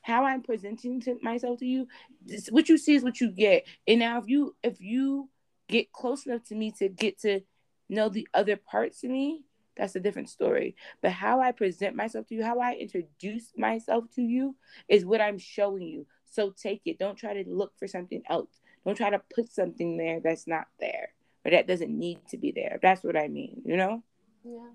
[0.03, 1.87] how I'm presenting to myself to you,
[2.27, 3.67] this, what you see is what you get.
[3.87, 5.29] And now if you if you
[5.69, 7.43] get close enough to me to get to
[7.89, 9.45] know the other parts of me,
[9.77, 10.75] that's a different story.
[11.03, 14.57] But how I present myself to you, how I introduce myself to you
[14.89, 16.05] is what I'm showing you.
[16.29, 16.99] So take it.
[16.99, 18.61] Don't try to look for something else.
[18.85, 21.11] Don't try to put something there that's not there
[21.45, 22.81] or that doesn't need to be there.
[22.83, 24.03] That's what I mean, you know?
[24.45, 24.71] Yeah.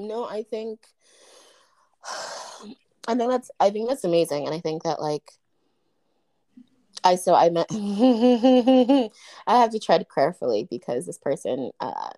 [0.00, 0.86] No, I think
[3.08, 4.46] I think that's I think that's amazing.
[4.46, 5.32] And I think that like
[7.04, 9.10] I so I met I
[9.46, 12.10] have to tread carefully because this person uh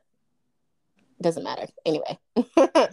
[1.20, 1.66] doesn't matter.
[1.86, 2.18] Anyway,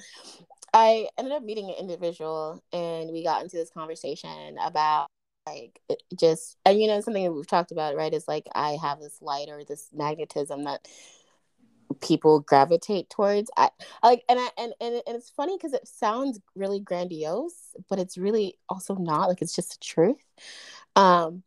[0.73, 5.07] I ended up meeting an individual and we got into this conversation about
[5.47, 5.79] like
[6.19, 9.19] just and you know something that we've talked about right is like I have this
[9.21, 10.87] light or this magnetism that
[12.01, 13.69] people gravitate towards I
[14.03, 18.17] like and I and and, and it's funny because it sounds really grandiose but it's
[18.17, 20.23] really also not like it's just the truth.
[20.95, 21.43] Um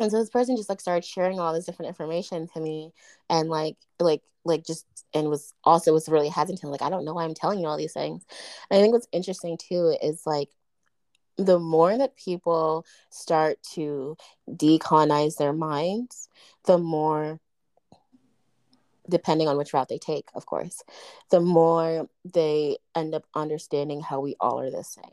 [0.00, 2.92] and so this person just like started sharing all this different information to me
[3.28, 7.14] and like like like just and was also was really hesitant like i don't know
[7.14, 8.24] why i'm telling you all these things.
[8.70, 10.48] And i think what's interesting too is like
[11.36, 14.16] the more that people start to
[14.50, 16.28] decolonize their minds
[16.64, 17.40] the more
[19.08, 20.82] depending on which route they take of course
[21.30, 25.04] the more they end up understanding how we all are the same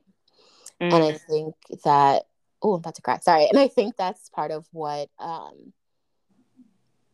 [0.82, 0.94] mm.
[0.94, 1.22] and i mm.
[1.22, 2.26] think that
[2.62, 3.20] oh, I'm about to cry.
[3.20, 3.48] Sorry.
[3.50, 5.74] And I think that's part of what um,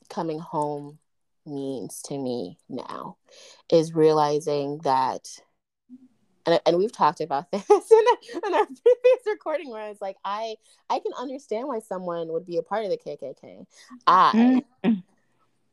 [0.09, 0.99] coming home
[1.45, 3.17] means to me now
[3.71, 5.27] is realizing that
[6.47, 10.55] and, and we've talked about this in, in our previous recording where it's like i
[10.89, 13.63] i can understand why someone would be a part of the kkk
[14.07, 14.99] i mm-hmm.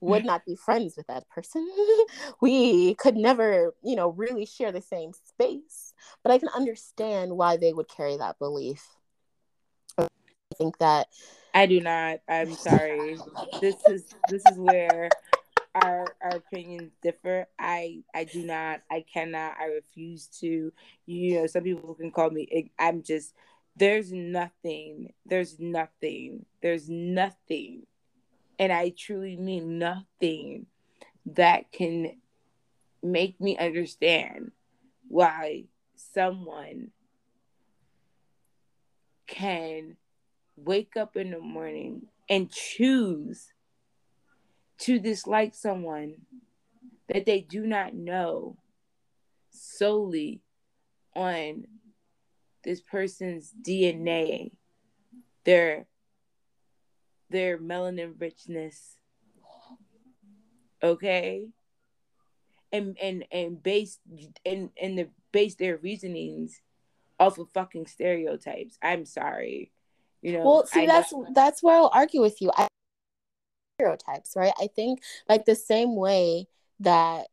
[0.02, 0.26] Would mm.
[0.26, 1.66] not be friends with that person
[2.40, 7.56] we could never you know really share the same space but i can understand why
[7.56, 8.86] they would carry that belief
[10.52, 11.08] I think that
[11.54, 12.20] I do not.
[12.28, 13.16] I'm sorry.
[13.60, 15.08] this is this is where
[15.74, 17.46] our our opinions differ.
[17.58, 18.80] I I do not.
[18.90, 19.54] I cannot.
[19.60, 20.72] I refuse to.
[21.06, 22.70] You know, some people can call me.
[22.78, 23.34] I'm just.
[23.76, 25.12] There's nothing.
[25.24, 26.44] There's nothing.
[26.60, 27.86] There's nothing,
[28.58, 30.66] and I truly mean nothing
[31.26, 32.16] that can
[33.02, 34.52] make me understand
[35.08, 35.64] why
[35.94, 36.90] someone
[39.26, 39.96] can
[40.56, 43.52] wake up in the morning and choose
[44.78, 46.14] to dislike someone
[47.08, 48.56] that they do not know
[49.50, 50.42] solely
[51.14, 51.66] on
[52.64, 54.52] this person's DNA,
[55.44, 55.86] their
[57.32, 58.96] their melanin richness.
[60.82, 61.48] Okay?
[62.72, 63.98] And and and base
[64.46, 66.60] and and the base their reasonings
[67.18, 68.78] off of fucking stereotypes.
[68.82, 69.72] I'm sorry.
[70.22, 72.50] You know, well, see, I that's know- that's where I'll argue with you.
[72.56, 72.68] I
[73.78, 74.52] stereotypes, right?
[74.60, 76.46] I think like the same way
[76.80, 77.26] that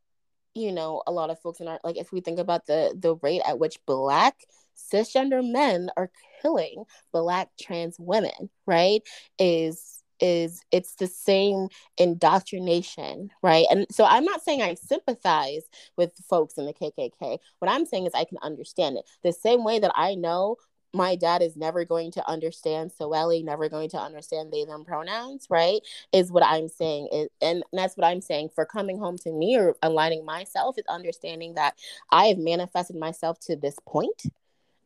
[0.54, 3.14] you know a lot of folks in our like if we think about the the
[3.16, 4.36] rate at which black
[4.76, 6.10] cisgender men are
[6.40, 9.02] killing black trans women, right?
[9.38, 13.66] Is is it's the same indoctrination, right?
[13.70, 15.62] And so I'm not saying I sympathize
[15.96, 17.38] with folks in the KKK.
[17.58, 19.04] What I'm saying is I can understand it.
[19.22, 20.56] The same way that I know
[20.92, 25.46] my dad is never going to understand Soeli, never going to understand they them pronouns,
[25.48, 25.80] right?
[26.12, 27.28] Is what I'm saying.
[27.40, 31.54] And that's what I'm saying for coming home to me or aligning myself is understanding
[31.54, 31.74] that
[32.10, 34.22] I have manifested myself to this point,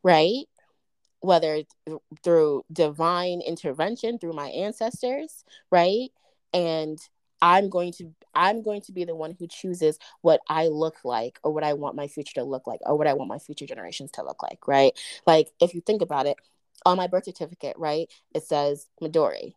[0.03, 0.45] right?
[1.25, 1.63] Whether
[2.23, 6.11] through divine intervention through my ancestors, right?
[6.53, 6.99] And
[7.41, 11.39] I'm going to I'm going to be the one who chooses what I look like
[11.43, 13.67] or what I want my future to look like or what I want my future
[13.67, 14.93] generations to look like, right?
[15.27, 16.37] Like if you think about it,
[16.87, 19.55] on my birth certificate, right, it says Midori.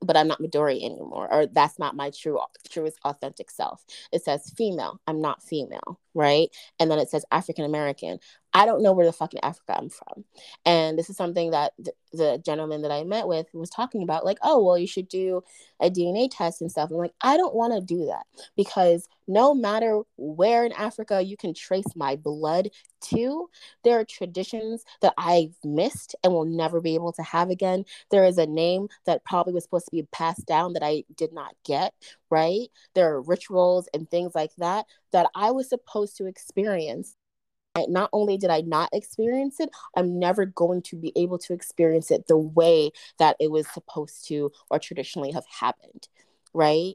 [0.00, 3.84] But I'm not Midori anymore, or that's not my true truest authentic self.
[4.12, 5.00] It says female.
[5.06, 6.48] I'm not female, right?
[6.78, 8.18] And then it says African American.
[8.56, 10.24] I don't know where the fucking Africa I'm from.
[10.64, 14.24] And this is something that th- the gentleman that I met with was talking about,
[14.24, 15.42] like, oh, well, you should do
[15.80, 16.90] a DNA test and stuff.
[16.90, 18.24] I'm like, I don't want to do that
[18.56, 22.70] because no matter where in Africa you can trace my blood
[23.06, 23.48] to,
[23.82, 27.84] there are traditions that I've missed and will never be able to have again.
[28.10, 31.32] There is a name that probably was supposed to be passed down that I did
[31.32, 31.92] not get,
[32.30, 32.68] right?
[32.94, 37.16] There are rituals and things like that that I was supposed to experience
[37.88, 42.10] not only did I not experience it, I'm never going to be able to experience
[42.10, 46.08] it the way that it was supposed to or traditionally have happened,
[46.52, 46.94] right?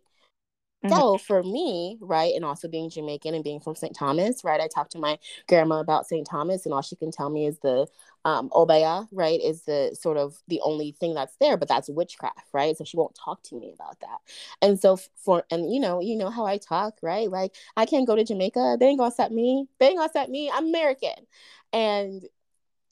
[0.88, 3.96] So for me, right, and also being Jamaican and being from St.
[3.96, 6.26] Thomas, right, I talked to my grandma about St.
[6.26, 7.86] Thomas, and all she can tell me is the
[8.26, 12.48] um, obeah, right, is the sort of the only thing that's there, but that's witchcraft,
[12.54, 12.76] right?
[12.76, 14.18] So she won't talk to me about that.
[14.62, 17.30] And so for and you know, you know how I talk, right?
[17.30, 20.30] Like I can't go to Jamaica, they ain't gonna set me, they ain't gonna set
[20.30, 20.50] me.
[20.52, 21.28] I'm American,
[21.72, 22.24] and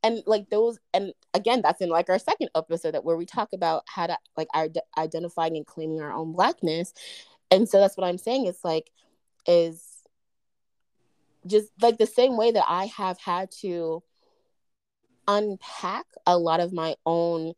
[0.03, 3.49] and like those and again that's in like our second episode that where we talk
[3.53, 4.67] about how to like our
[4.97, 6.93] identifying and claiming our own blackness
[7.51, 8.45] and so that's what i'm saying.
[8.45, 8.91] It's like
[9.45, 9.83] is
[11.45, 14.03] just like the same way that i have had to
[15.27, 17.53] unpack a lot of my own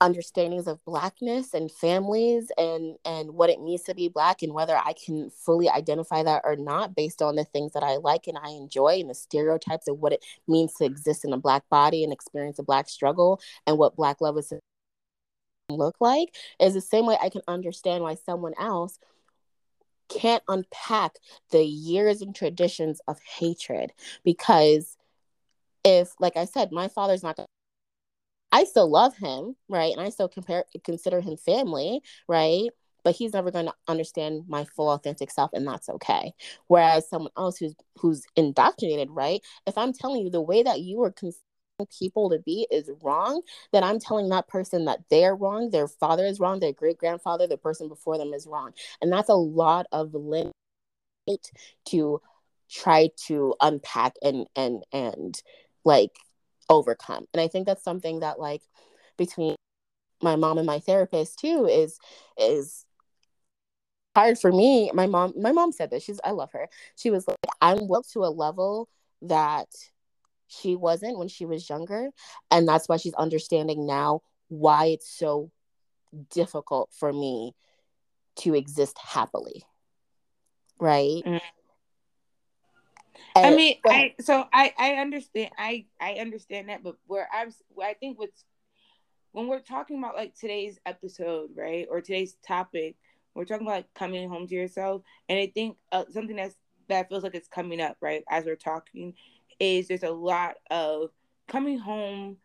[0.00, 4.76] understandings of blackness and families and and what it means to be black and whether
[4.76, 8.36] i can fully identify that or not based on the things that i like and
[8.42, 12.02] i enjoy and the stereotypes of what it means to exist in a black body
[12.02, 14.52] and experience a black struggle and what black love is
[15.76, 18.98] look like is the same way i can understand why someone else
[20.08, 21.12] can't unpack
[21.50, 23.92] the years and traditions of hatred
[24.24, 24.96] because
[25.84, 27.46] if like i said my father's not gonna
[28.52, 29.92] I still love him, right?
[29.92, 32.68] And I still compare consider him family, right?
[33.02, 36.34] But he's never going to understand my full authentic self, and that's okay.
[36.68, 39.40] Whereas someone else who's who's indoctrinated, right?
[39.66, 41.10] If I'm telling you the way that you were
[41.98, 43.42] people to be is wrong,
[43.72, 47.46] then I'm telling that person that they're wrong, their father is wrong, their great grandfather,
[47.46, 50.52] the person before them is wrong, and that's a lot of limit
[51.86, 52.20] to
[52.70, 55.42] try to unpack and and and
[55.84, 56.16] like
[56.68, 57.26] overcome.
[57.34, 58.62] And I think that's something that like
[59.16, 59.56] between
[60.22, 61.98] my mom and my therapist too is
[62.38, 62.86] is
[64.16, 64.90] hard for me.
[64.94, 66.04] My mom my mom said this.
[66.04, 66.68] She's I love her.
[66.96, 68.88] She was like I'm well to a level
[69.22, 69.68] that
[70.60, 72.10] she wasn't when she was younger
[72.50, 75.50] and that's why she's understanding now why it's so
[76.30, 77.54] difficult for me
[78.36, 79.64] to exist happily.
[80.78, 81.22] Right?
[81.24, 81.40] Mm.
[83.34, 83.76] And- I mean.
[83.86, 88.44] I so I I understand I I understand that, but where I'm I think what's
[89.32, 92.96] when we're talking about like today's episode, right, or today's topic,
[93.34, 96.56] we're talking about like coming home to yourself, and I think uh, something that's
[96.88, 99.14] that feels like it's coming up, right, as we're talking,
[99.60, 101.10] is there's a lot of
[101.48, 102.36] coming home,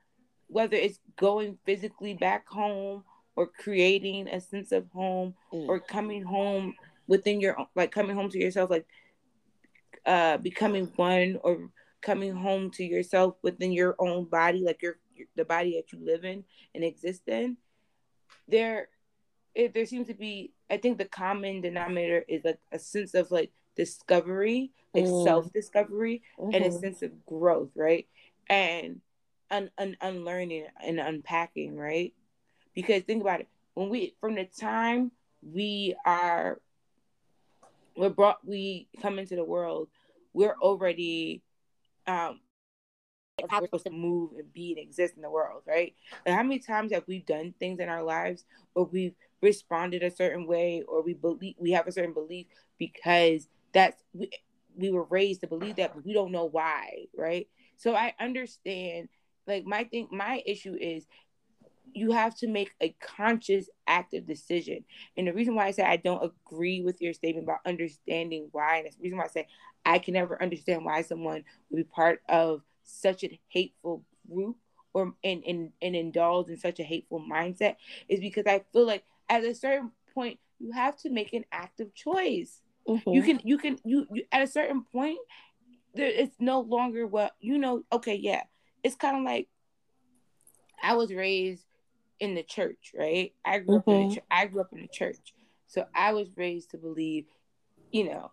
[0.47, 3.03] whether it's going physically back home
[3.35, 5.67] or creating a sense of home Mm.
[5.67, 6.73] or coming home
[7.07, 8.85] within your like coming home to yourself like
[10.05, 11.69] uh becoming one or
[12.01, 16.03] coming home to yourself within your own body like your, your the body that you
[16.05, 16.43] live in
[16.75, 17.57] and exist in
[18.47, 18.89] there
[19.55, 23.31] it, there seems to be i think the common denominator is like a sense of
[23.31, 25.23] like discovery like Mm.
[25.23, 26.79] self-discovery and a Mhm.
[26.81, 28.07] sense of growth right
[28.49, 29.01] and
[29.51, 32.13] un, un, unlearning and unpacking right
[32.73, 35.11] because think about it when we from the time
[35.41, 36.59] we are
[37.95, 39.87] we're brought we come into the world
[40.33, 41.41] we're already
[42.07, 42.39] um
[43.49, 45.93] how we're supposed to move and be and exist in the world right
[46.25, 50.09] and how many times have we done things in our lives or we've responded a
[50.09, 52.47] certain way or we believe we have a certain belief
[52.79, 53.47] because
[53.77, 54.29] that's we,
[54.75, 57.47] we were raised to believe that but we don't know why right?
[57.77, 59.09] So i understand
[59.45, 61.05] like my thing my issue is
[61.93, 64.83] you have to make a conscious active decision.
[65.15, 68.77] And the reason why i say i don't agree with your statement about understanding why
[68.77, 69.47] and that's the reason why i say
[69.85, 74.57] i can never understand why someone would be part of such a hateful group
[74.93, 77.75] or and, and, and indulge in such a hateful mindset
[78.09, 81.93] is because i feel like at a certain point you have to make an active
[81.93, 83.09] choice mm-hmm.
[83.09, 85.19] you can you can you, you at a certain point
[85.95, 88.43] there, it's no longer what you know okay yeah
[88.83, 89.47] it's kind of like
[90.83, 91.63] i was raised
[92.19, 93.33] in the church, right?
[93.45, 93.89] I grew mm-hmm.
[93.89, 94.25] up in the mm-hmm.
[94.31, 95.33] I grew up in the church.
[95.67, 97.25] So I was raised to believe,
[97.91, 98.31] you know,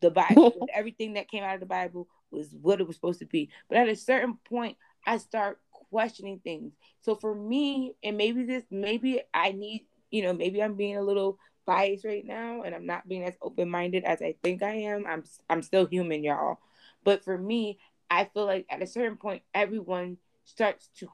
[0.00, 3.26] the Bible, everything that came out of the Bible was what it was supposed to
[3.26, 3.50] be.
[3.68, 4.76] But at a certain point,
[5.06, 6.74] I start questioning things.
[7.00, 11.02] So for me, and maybe this, maybe I need, you know, maybe I'm being a
[11.02, 11.38] little
[11.68, 15.06] biased right now, and I'm not being as open minded as I think I am.
[15.06, 16.58] I'm, I'm still human, y'all.
[17.04, 17.78] But for me,
[18.10, 21.08] I feel like at a certain point, everyone starts to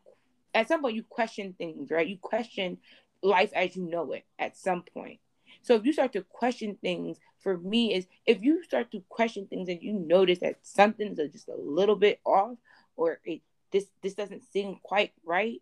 [0.55, 2.07] at some point you question things, right?
[2.07, 2.79] You question
[3.21, 5.19] life as you know it at some point.
[5.63, 9.49] So if you start to question things, for me is if you start to question
[9.49, 12.57] things and you notice that something's just a little bit off
[12.95, 13.41] or it,
[13.73, 15.61] this this doesn't seem quite right,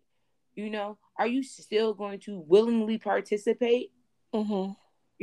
[0.55, 3.91] you know, are you still going to willingly participate?
[4.35, 4.73] Mm-hmm.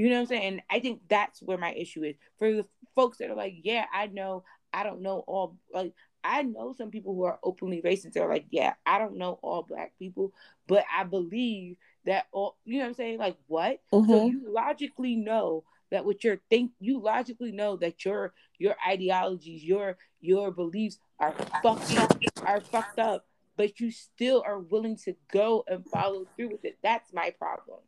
[0.01, 0.43] You know what I'm saying?
[0.45, 3.85] And I think that's where my issue is for the folks that are like, yeah,
[3.93, 5.93] I know, I don't know all like
[6.25, 8.13] I know some people who are openly racist.
[8.13, 10.33] They're like, yeah, I don't know all black people,
[10.67, 11.77] but I believe
[12.07, 13.19] that all, you know what I'm saying?
[13.19, 13.81] Like, what?
[13.93, 14.11] Mm-hmm.
[14.11, 19.63] So you logically know that what you're think, you logically know that your your ideologies,
[19.63, 23.27] your your beliefs are fucking are fucked up,
[23.57, 26.79] but you still are willing to go and follow through with it.
[26.83, 27.81] That's my problem.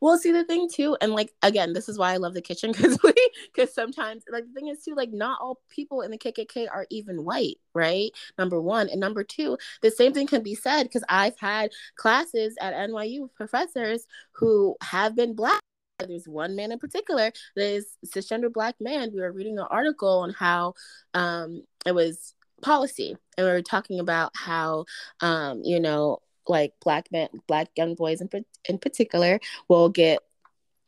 [0.00, 2.72] Well, see the thing too, and like again, this is why I love the kitchen
[2.72, 3.14] because we
[3.54, 6.86] because sometimes like the thing is too, like not all people in the KKK are
[6.90, 8.10] even white, right?
[8.38, 12.56] Number one, and number two, the same thing can be said because I've had classes
[12.60, 15.60] at NYU professors who have been black.
[15.98, 19.12] There's one man in particular, this cisgender black man.
[19.14, 20.74] We were reading an article on how
[21.14, 24.84] um, it was policy, and we were talking about how
[25.20, 26.18] um, you know
[26.48, 28.28] like black men black young boys in,
[28.68, 30.20] in particular will get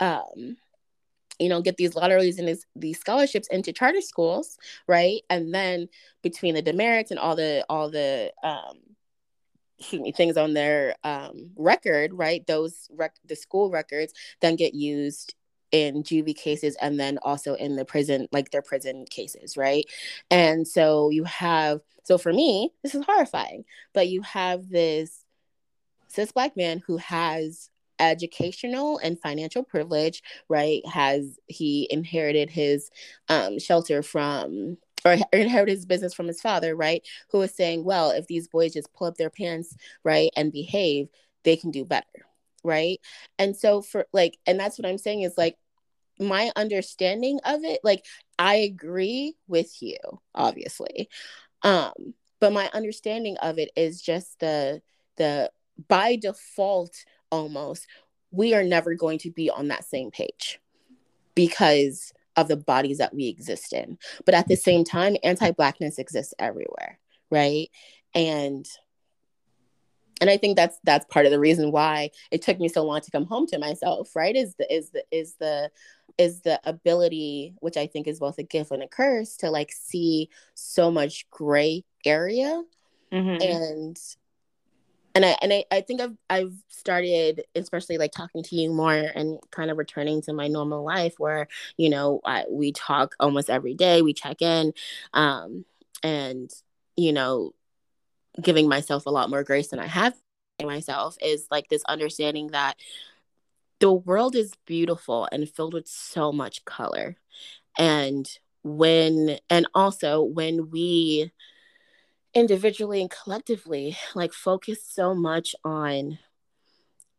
[0.01, 0.57] um
[1.39, 5.23] you know get these lotteries and these, scholarships into charter schools right?
[5.31, 5.89] And then
[6.23, 8.79] between the demerits and all the all the um
[9.79, 12.47] excuse me things on their um record right?
[12.47, 15.35] Those rec- the school records then get used
[15.71, 19.85] in juvie cases and then also in the prison like their prison cases right?
[20.31, 25.25] And so you have so for me this is horrifying but you have this
[26.09, 30.87] cis black man who has educational and financial privilege, right?
[30.87, 32.91] Has he inherited his
[33.29, 37.07] um, shelter from or inherited his business from his father, right?
[37.31, 41.09] Who is saying, well, if these boys just pull up their pants, right, and behave,
[41.45, 42.27] they can do better,
[42.65, 43.01] right?
[43.39, 45.57] And so for like, and that's what I'm saying is like
[46.19, 48.05] my understanding of it, like
[48.39, 49.97] I agree with you,
[50.35, 51.09] obviously.
[51.63, 54.83] Um, but my understanding of it is just the
[55.17, 55.51] the
[55.87, 57.87] by default almost
[58.31, 60.61] we are never going to be on that same page
[61.35, 63.99] because of the bodies that we exist in.
[64.25, 66.99] But at the same time anti-blackness exists everywhere
[67.31, 67.69] right?
[68.15, 68.67] And
[70.21, 73.01] and i think that's that's part of the reason why it took me so long
[73.01, 74.35] to come home to myself right?
[74.35, 75.71] Is the is the is the
[76.17, 79.71] is the ability which i think is both a gift and a curse to like
[79.71, 82.61] see so much gray area
[83.13, 83.41] mm-hmm.
[83.41, 84.01] and
[85.19, 88.95] and I and I, I think I've I've started especially like talking to you more
[88.95, 93.51] and kind of returning to my normal life where you know I, we talk almost
[93.51, 94.73] every day we check in
[95.15, 95.65] um
[96.05, 96.51] and
[96.97, 97.53] you know
[98.41, 100.15] giving myself a lot more grace than I have
[100.63, 102.77] myself is like this understanding that
[103.81, 107.17] the world is beautiful and filled with so much color.
[107.79, 108.29] And
[108.63, 111.33] when and also when we
[112.35, 116.19] individually and collectively like focus so much on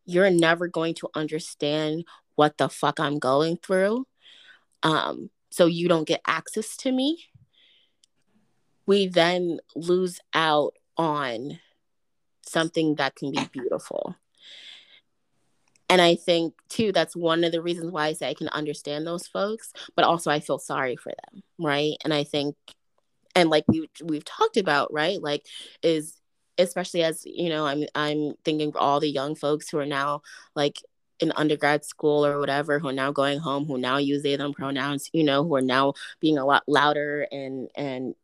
[0.06, 2.04] you're never going to understand
[2.34, 4.06] what the fuck I'm going through.
[4.82, 7.24] Um, so you don't get access to me.
[8.86, 11.60] We then lose out on
[12.42, 14.16] something that can be beautiful.
[15.88, 19.06] and I think too that's one of the reasons why I say I can understand
[19.06, 21.96] those folks, but also I feel sorry for them, right?
[22.04, 22.56] And I think
[23.34, 25.20] and like we we've talked about, right?
[25.22, 25.46] Like
[25.82, 26.16] is
[26.58, 30.22] especially as, you know, I'm I'm thinking of all the young folks who are now
[30.54, 30.82] like
[31.20, 34.54] in undergrad school or whatever who are now going home who now use they them
[34.54, 38.14] pronouns you know who are now being a lot louder and and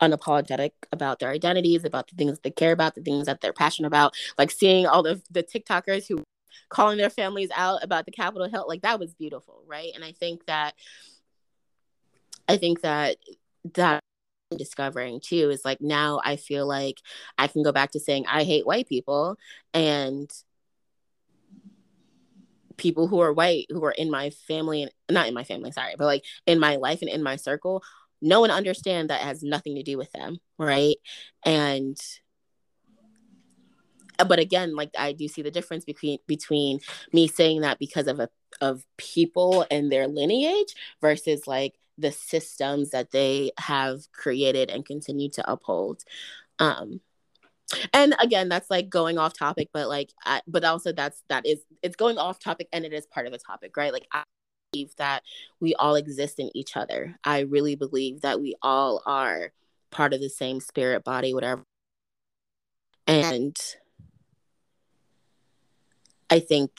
[0.00, 3.88] unapologetic about their identities about the things they care about the things that they're passionate
[3.88, 6.24] about like seeing all the the tiktokers who
[6.68, 8.64] calling their families out about the Capitol Hill.
[8.68, 9.92] Like that was beautiful, right?
[9.94, 10.74] And I think that
[12.48, 13.16] I think that
[13.74, 14.00] that
[14.54, 17.00] discovering too is like now I feel like
[17.36, 19.38] I can go back to saying I hate white people
[19.74, 20.30] and
[22.76, 25.94] people who are white who are in my family and not in my family sorry
[25.98, 27.82] but like in my life and in my circle
[28.22, 30.96] no one understand that has nothing to do with them right?
[31.44, 31.98] And
[34.18, 36.80] uh, but again like i do see the difference between between
[37.12, 38.30] me saying that because of a
[38.62, 45.30] of people and their lineage versus like the systems that they have created and continue
[45.30, 46.02] to uphold.
[46.58, 47.00] Um
[47.92, 51.64] and again that's like going off topic but like I, but also that's that is
[51.82, 53.92] it's going off topic and it is part of the topic right?
[53.92, 54.22] Like i
[54.72, 55.22] believe that
[55.60, 57.18] we all exist in each other.
[57.24, 59.52] I really believe that we all are
[59.90, 61.64] part of the same spirit body whatever.
[63.06, 63.56] And
[66.28, 66.70] I think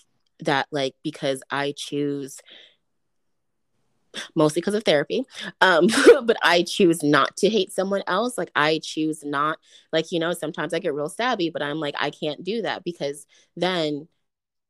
[0.42, 2.40] that like because I choose
[4.36, 5.24] mostly because of therapy.
[5.62, 5.88] Um
[6.26, 8.38] but i choose not to hate someone else.
[8.38, 9.60] Like i choose not
[9.92, 12.84] like you know sometimes i get real stabby but i'm like i can't do that
[12.84, 14.08] because then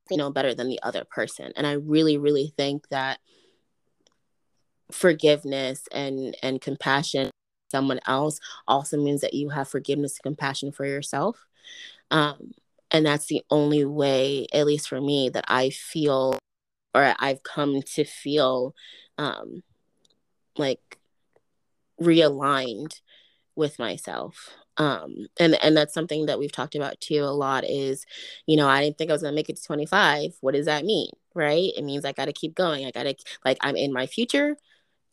[0.10, 1.52] you know better than the other person.
[1.56, 3.20] And i really really think that
[4.92, 7.30] forgiveness and and compassion
[7.70, 11.46] someone else also means that you have forgiveness and compassion for yourself.
[12.12, 12.54] Um
[12.92, 16.38] and that's the only way at least for me that i feel
[16.96, 18.74] or i've come to feel
[19.18, 19.64] um
[20.58, 21.00] like
[22.02, 23.02] realigned
[23.56, 24.50] with myself.
[24.78, 28.06] Um and and that's something that we've talked about too a lot is
[28.46, 30.68] you know i didn't think i was going to make it to 25 what does
[30.68, 31.72] that mean right?
[31.78, 32.86] It means i got to keep going.
[32.86, 33.16] I got to
[33.46, 34.58] like i'm in my future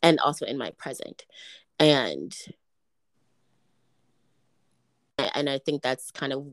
[0.01, 1.25] and also in my present.
[1.79, 2.35] And
[5.17, 6.45] and i think that's kind of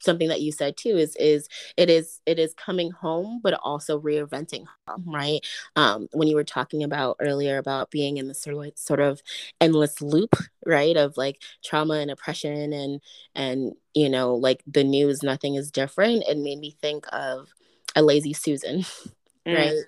[0.00, 4.00] something that you said too is is it is it is coming home but also
[4.00, 5.44] reinventing home right
[5.76, 9.22] um when you were talking about earlier about being in the sort of sort of
[9.60, 10.34] endless loop
[10.64, 13.00] right of like trauma and oppression and
[13.34, 17.48] and you know like the news nothing is different it made me think of
[17.94, 18.80] a lazy susan
[19.46, 19.56] mm.
[19.56, 19.84] right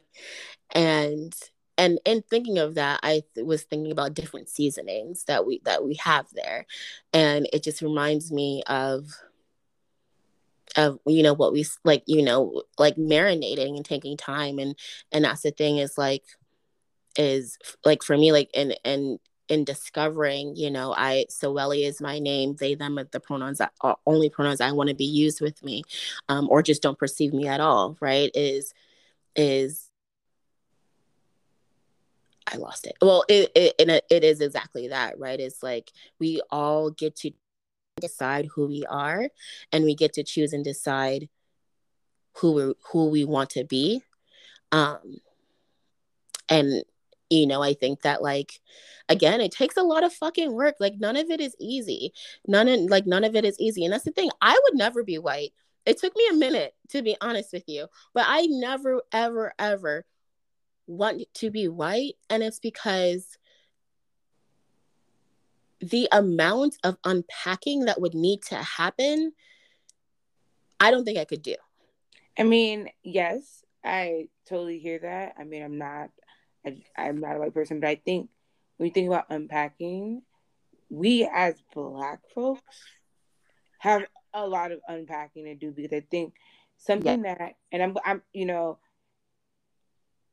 [0.75, 1.35] and
[1.79, 5.85] and in thinking of that i th- was thinking about different seasonings that we that
[5.85, 6.67] we have there.
[7.13, 9.11] And it just reminds me of
[10.77, 14.59] of you know what we like you know like marinating and taking time.
[14.59, 14.77] And
[15.13, 16.25] and that's the thing is like
[17.17, 19.19] is like for me like and and
[19.49, 22.57] in discovering you know i Soeli is my name.
[22.59, 25.63] They them are the pronouns that are only pronouns i want to be used with
[25.65, 25.83] me
[26.29, 28.75] um, or just don't perceive me at all right is
[29.37, 29.88] is
[32.53, 32.97] I lost it.
[33.03, 33.75] Well, it, it
[34.11, 35.39] it, is exactly that, right?
[35.39, 37.33] It's like we all get to
[38.01, 39.29] decide who we are,
[39.73, 41.29] and we get to choose and decide
[42.37, 44.03] who we who we want to be.
[44.73, 45.19] Um,
[46.49, 46.85] and
[47.31, 48.61] you know, I think that like
[49.09, 50.77] again, it takes a lot of fucking work.
[50.81, 52.13] Like none of it is easy.
[52.47, 54.31] None of like none of it is easy, and that's the thing.
[54.41, 55.53] I would never be white.
[55.87, 60.05] It took me a minute to be honest with you, but I never, ever, ever
[60.89, 63.37] want to be white and it's because
[65.81, 69.33] the amount of unpacking that would need to happen
[70.81, 71.55] i don't think i could do
[72.39, 76.09] i mean yes i totally hear that i mean i'm not
[76.67, 78.31] I, i'm not a white person but i think
[78.79, 80.23] when you think about unpacking
[80.89, 82.63] we as black folks
[83.79, 86.35] have a lot of unpacking to do because i think
[86.79, 87.35] something yeah.
[87.35, 88.79] that and i'm i'm you know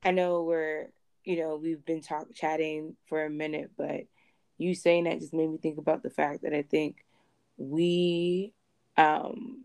[0.05, 0.89] I know we're,
[1.23, 4.01] you know, we've been talk chatting for a minute, but
[4.59, 7.03] you saying that just made me think about the fact that I think
[7.57, 8.53] we,
[8.97, 9.63] um,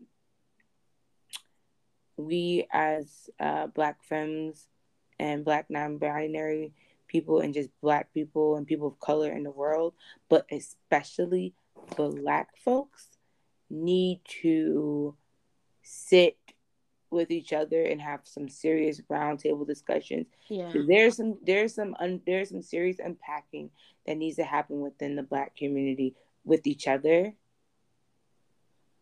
[2.17, 4.67] we as uh, Black femmes
[5.19, 6.73] and Black non-binary
[7.07, 9.93] people and just Black people and people of color in the world,
[10.31, 11.53] but especially
[11.97, 13.09] Black folks,
[13.69, 15.15] need to
[15.83, 16.39] sit
[17.11, 20.27] with each other and have some serious roundtable discussions.
[20.49, 20.73] Yeah.
[20.87, 23.71] There's some there's some un, there's some serious unpacking
[24.07, 27.35] that needs to happen within the black community with each other.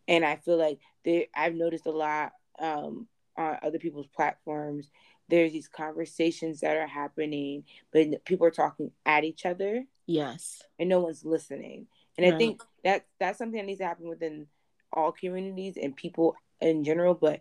[0.06, 3.06] And I feel like there I've noticed a lot um
[3.36, 4.90] on other people's platforms.
[5.28, 9.84] There's these conversations that are happening, but people are talking at each other.
[10.06, 10.62] Yes.
[10.78, 11.86] And no one's listening.
[12.16, 12.34] And right.
[12.34, 14.46] I think that that's something that needs to happen within
[14.92, 17.14] all communities and people in general.
[17.14, 17.40] But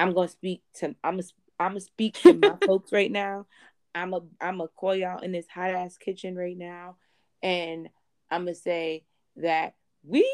[0.00, 1.22] I'm gonna speak to I'm gonna
[1.60, 3.46] I'm gonna speak to my folks right now.
[3.94, 6.96] I'm a I'm a call y'all in this hot ass kitchen right now,
[7.42, 7.88] and
[8.30, 9.04] I'm gonna say
[9.36, 10.26] that we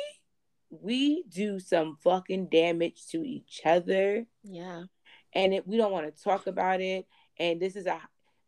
[0.70, 4.26] we do some fucking damage to each other.
[4.44, 4.84] Yeah.
[5.34, 7.06] And it, we don't want to talk about it.
[7.38, 8.00] And this is a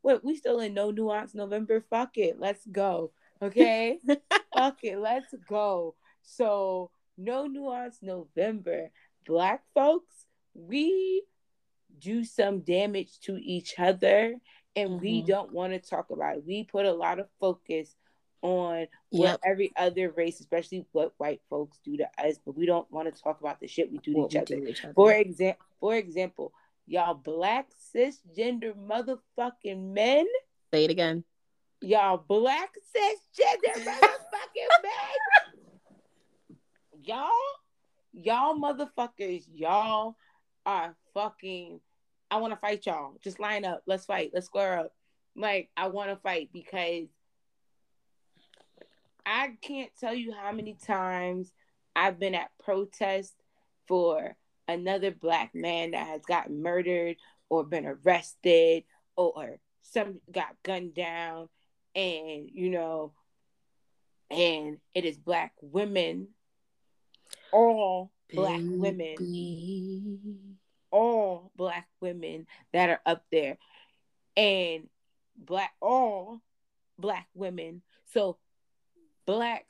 [0.03, 1.85] what we still in no nuance November.
[1.91, 2.39] Fuck it.
[2.39, 3.13] Let's go.
[3.43, 3.99] Okay.
[4.57, 4.99] Fuck it.
[4.99, 5.97] Let's go.
[6.23, 8.91] So no nuance November.
[9.27, 10.27] Black folks,
[10.59, 11.23] we
[11.99, 14.35] do some damage to each other
[14.77, 15.01] and mm-hmm.
[15.01, 16.45] we don't want to talk about it.
[16.47, 17.95] We put a lot of focus
[18.43, 19.41] on what yep.
[19.45, 23.23] every other race, especially what white folks do to us, but we don't want to
[23.23, 24.57] talk about the shit we do to, each, other.
[24.57, 24.95] Do each other.
[24.95, 26.53] For example, for example,
[26.87, 30.27] y'all black cisgender motherfucking men.
[30.73, 31.25] Say it again.
[31.81, 36.57] Y'all black cisgender motherfucking men.
[37.03, 37.31] Y'all,
[38.13, 40.17] y'all motherfuckers, y'all
[40.69, 41.81] are fucking.
[42.31, 43.15] I want to fight y'all.
[43.25, 43.83] Just line up.
[43.87, 44.33] Let's fight.
[44.35, 44.93] Let's square up.
[45.35, 47.09] Like I want to fight because
[49.25, 51.53] I can't tell you how many times
[51.97, 53.35] I've been at protests
[53.87, 57.17] for another black man that has gotten murdered
[57.49, 58.85] or been arrested
[59.17, 61.49] or some got gunned down
[61.95, 63.13] and you know
[64.31, 66.29] and it is black women
[67.53, 68.77] all black Baby.
[68.77, 70.58] women
[70.91, 73.59] all black women that are up there
[74.37, 74.89] and
[75.37, 76.41] black all
[76.99, 77.83] black women
[78.13, 78.39] so
[79.27, 79.67] black,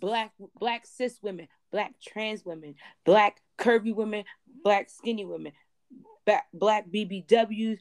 [0.00, 2.74] black, black cis women, black trans women,
[3.04, 4.24] black curvy women,
[4.64, 5.52] black skinny women,
[6.24, 7.78] black, black BBWs,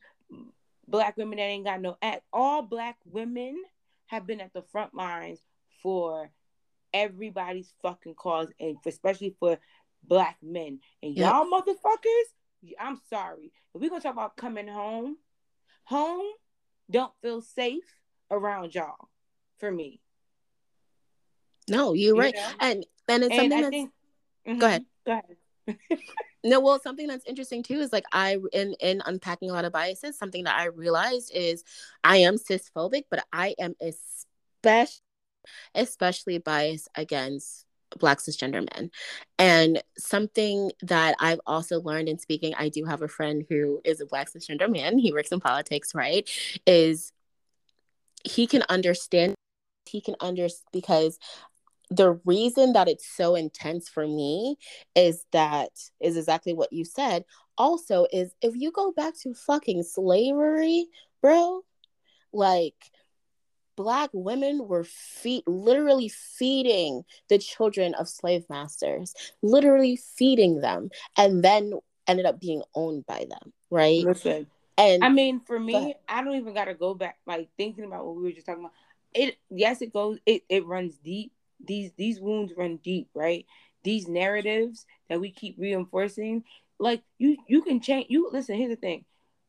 [0.85, 2.23] black women that ain't got no act.
[2.33, 3.63] All black women
[4.07, 5.39] have been at the front lines
[5.81, 6.29] for
[6.93, 9.57] everybody's fucking cause, and especially for
[10.03, 10.79] black men.
[11.01, 12.27] And y'all motherfuckers,
[12.79, 13.51] I'm sorry.
[13.73, 15.17] If we're gonna talk about coming home,
[15.85, 16.25] home
[16.89, 17.83] don't feel safe
[18.31, 19.09] around y'all
[19.57, 20.01] for me.
[21.69, 22.35] No, you're right.
[22.35, 22.49] know?
[22.59, 23.91] And and it's and something I that's think,
[24.47, 24.85] mm-hmm, go ahead.
[25.05, 25.79] Go ahead.
[26.43, 29.73] no, well, something that's interesting too is like I in in unpacking a lot of
[29.73, 31.63] biases, something that I realized is
[32.03, 35.01] I am cisphobic, but I am especially
[35.75, 37.66] especially biased against
[37.99, 38.91] black cisgender men.
[39.39, 44.01] And something that I've also learned in speaking, I do have a friend who is
[44.01, 44.97] a black cisgender man.
[44.97, 46.29] He works in politics, right?
[46.65, 47.11] Is
[48.23, 49.35] he can understand
[49.85, 51.17] he can understand because
[51.89, 54.57] the reason that it's so intense for me
[54.95, 55.69] is that
[56.01, 57.23] is exactly what you said.
[57.57, 60.87] Also, is if you go back to fucking slavery,
[61.21, 61.61] bro,
[62.33, 62.75] like
[63.77, 71.43] black women were feed literally feeding the children of slave masters, literally feeding them, and
[71.43, 71.71] then
[72.07, 74.03] ended up being owned by them, right?
[74.03, 74.47] Listen.
[74.77, 78.17] And I mean, for me, I don't even gotta go back like thinking about what
[78.17, 78.73] we were just talking about.
[79.13, 81.31] It yes, it goes it, it runs deep
[81.65, 83.45] these these wounds run deep, right?
[83.83, 86.43] These narratives that we keep reinforcing,
[86.79, 88.07] like you you can change.
[88.09, 88.57] You listen.
[88.57, 89.05] Here's the thing,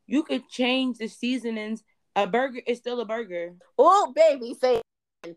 [0.06, 1.82] you could change the seasonings.
[2.18, 3.54] A burger is still a burger.
[3.78, 4.82] Oh, baby, say.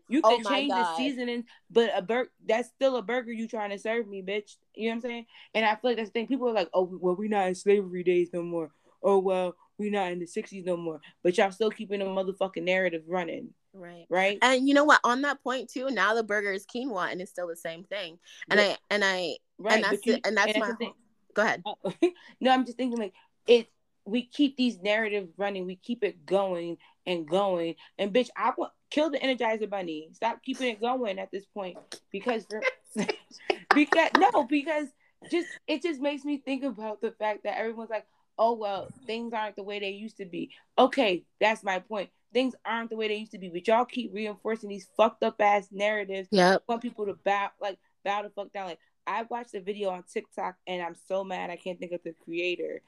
[0.08, 0.82] You can oh change God.
[0.82, 4.56] the seasonings, but a burger that's still a burger you trying to serve me, bitch.
[4.74, 5.26] You know what I'm saying?
[5.54, 6.26] And I feel like that's the thing.
[6.26, 8.70] People are like, oh, well, we're not in slavery days no more.
[9.00, 11.00] Oh, well, we're not in the 60s no more.
[11.22, 13.50] But y'all still keeping the motherfucking narrative running.
[13.72, 14.06] Right.
[14.08, 14.38] Right.
[14.42, 15.00] And you know what?
[15.04, 18.18] On that point too, now the burger is quinoa and it's still the same thing.
[18.50, 20.92] And I and I right, and that's you, the, and that's and my that's
[21.34, 21.62] go ahead.
[22.40, 23.14] No, I'm just thinking like
[23.46, 23.68] it
[24.04, 27.76] we keep these narratives running, we keep it going and going.
[27.98, 30.08] And bitch, I want kill the energizer bunny.
[30.12, 31.78] Stop keeping it going at this point.
[32.10, 32.46] Because
[33.74, 34.88] because no, because
[35.30, 38.06] just it just makes me think about the fact that everyone's like,
[38.38, 40.50] oh well, things aren't the way they used to be.
[40.78, 43.48] Okay, that's my point things aren't the way they used to be.
[43.48, 46.28] But y'all keep reinforcing these fucked up ass narratives.
[46.30, 46.56] Yeah.
[46.68, 48.66] Want people to bow like bow the fuck down.
[48.66, 52.02] Like I watched a video on TikTok and I'm so mad I can't think of
[52.04, 52.82] the creator.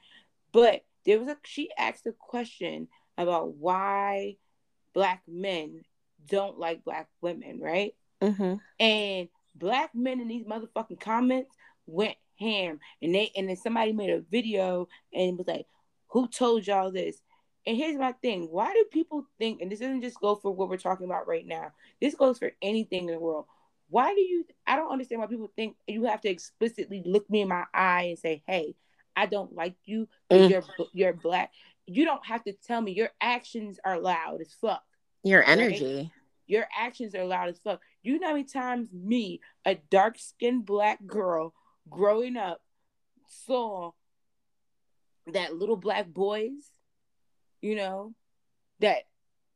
[0.51, 2.87] But there was a she asked a question
[3.17, 4.35] about why
[4.93, 5.81] black men
[6.27, 7.93] don't like black women, right?
[8.21, 8.55] Mm-hmm.
[8.79, 14.09] And black men in these motherfucking comments went ham, and they and then somebody made
[14.09, 15.67] a video and was like,
[16.09, 17.21] "Who told y'all this?"
[17.67, 20.69] And here's my thing why do people think, and this doesn't just go for what
[20.69, 23.45] we're talking about right now, this goes for anything in the world.
[23.89, 27.41] Why do you, I don't understand why people think you have to explicitly look me
[27.41, 28.75] in my eye and say, hey,
[29.15, 30.49] I don't like you mm.
[30.49, 30.63] you're
[30.93, 31.51] you're black.
[31.87, 32.93] You don't have to tell me.
[32.93, 34.83] Your actions are loud as fuck.
[35.23, 35.95] Your energy.
[35.95, 36.11] Right?
[36.47, 37.81] Your actions are loud as fuck.
[38.03, 41.53] You know how many times me, a dark skinned black girl
[41.89, 42.61] growing up,
[43.27, 43.91] saw
[45.33, 46.69] that little black boys,
[47.61, 48.13] you know,
[48.79, 49.03] that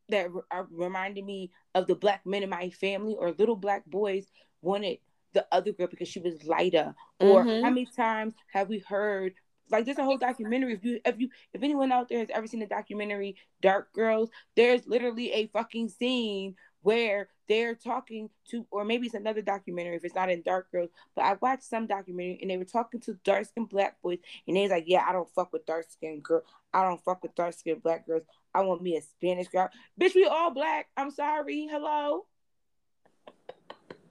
[0.09, 4.25] that are reminding me of the black men in my family or little black boys
[4.61, 4.97] wanted
[5.33, 7.63] the other girl because she was lighter or mm-hmm.
[7.63, 9.33] how many times have we heard
[9.71, 12.47] like there's a whole documentary if you if you if anyone out there has ever
[12.47, 18.85] seen the documentary dark girls there's literally a fucking scene where they're talking to, or
[18.85, 22.39] maybe it's another documentary if it's not in Dark Girls, but I watched some documentary
[22.41, 25.11] and they were talking to dark skinned black boys, and they was like, Yeah, I
[25.11, 26.43] don't fuck with dark skinned girl.
[26.73, 28.23] I don't fuck with dark skinned black girls.
[28.53, 29.69] I want me a Spanish girl.
[29.99, 30.87] Bitch, we all black.
[30.95, 31.67] I'm sorry.
[31.69, 32.25] Hello.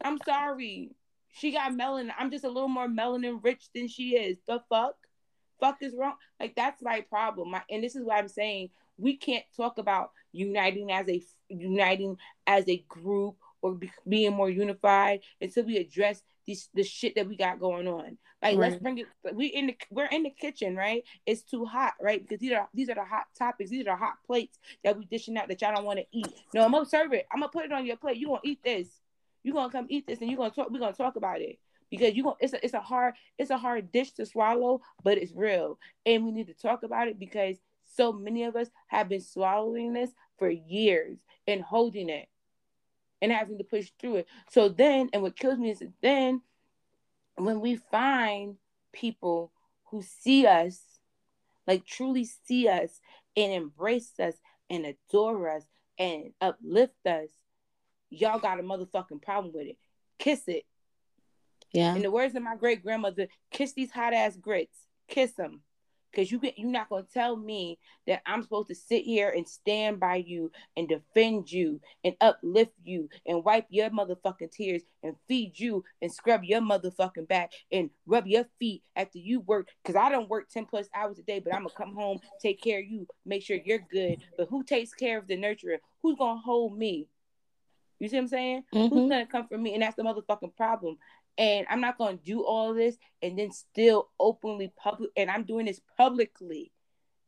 [0.02, 0.90] I'm sorry.
[1.32, 2.10] She got melanin.
[2.18, 4.38] I'm just a little more melanin rich than she is.
[4.46, 4.96] The fuck?
[5.60, 6.14] Fuck is wrong?
[6.38, 7.50] Like that's my problem.
[7.50, 8.70] My, and this is what I'm saying.
[8.96, 14.50] We can't talk about uniting as a uniting as a group or be, being more
[14.50, 18.18] unified until we address this the shit that we got going on.
[18.42, 18.70] Like right.
[18.70, 19.06] let's bring it.
[19.32, 21.02] We in the we're in the kitchen, right?
[21.26, 22.22] It's too hot, right?
[22.22, 23.70] Because these are these are the hot topics.
[23.70, 26.32] These are the hot plates that we dishing out that y'all don't want to eat.
[26.54, 27.26] No, I'm gonna serve it.
[27.32, 28.16] I'm gonna put it on your plate.
[28.16, 28.88] You gonna eat this.
[29.42, 30.70] You gonna come eat this, and you gonna talk.
[30.70, 31.58] We're gonna talk about it
[31.90, 32.36] because you gonna.
[32.40, 36.24] It's a it's a hard it's a hard dish to swallow, but it's real, and
[36.24, 37.56] we need to talk about it because
[37.96, 42.28] so many of us have been swallowing this for years and holding it
[43.20, 44.26] and having to push through it.
[44.50, 46.42] So then, and what kills me is then
[47.36, 48.56] when we find
[48.92, 49.52] people
[49.86, 50.80] who see us,
[51.66, 53.00] like truly see us
[53.36, 54.34] and embrace us
[54.70, 55.64] and adore us
[55.98, 57.28] and uplift us,
[58.10, 59.78] y'all got a motherfucking problem with it.
[60.18, 60.64] Kiss it.
[61.72, 61.94] Yeah.
[61.94, 64.76] In the words of my great grandmother, kiss these hot ass grits.
[65.08, 65.62] Kiss them
[66.10, 70.00] because you you're not gonna tell me that I'm supposed to sit here and stand
[70.00, 75.58] by you and defend you and uplift you and wipe your motherfucking tears and feed
[75.58, 79.68] you and scrub your motherfucking back and rub your feet after you work.
[79.82, 82.60] Because I don't work 10 plus hours a day, but I'm gonna come home, take
[82.60, 84.18] care of you, make sure you're good.
[84.36, 85.78] But who takes care of the nurturer?
[86.02, 87.08] Who's gonna hold me?
[87.98, 88.64] You see what I'm saying?
[88.72, 88.94] Mm-hmm.
[88.94, 89.74] Who's gonna come for me?
[89.74, 90.98] And that's the motherfucking problem.
[91.38, 95.10] And I'm not going to do all this and then still openly public.
[95.16, 96.72] And I'm doing this publicly.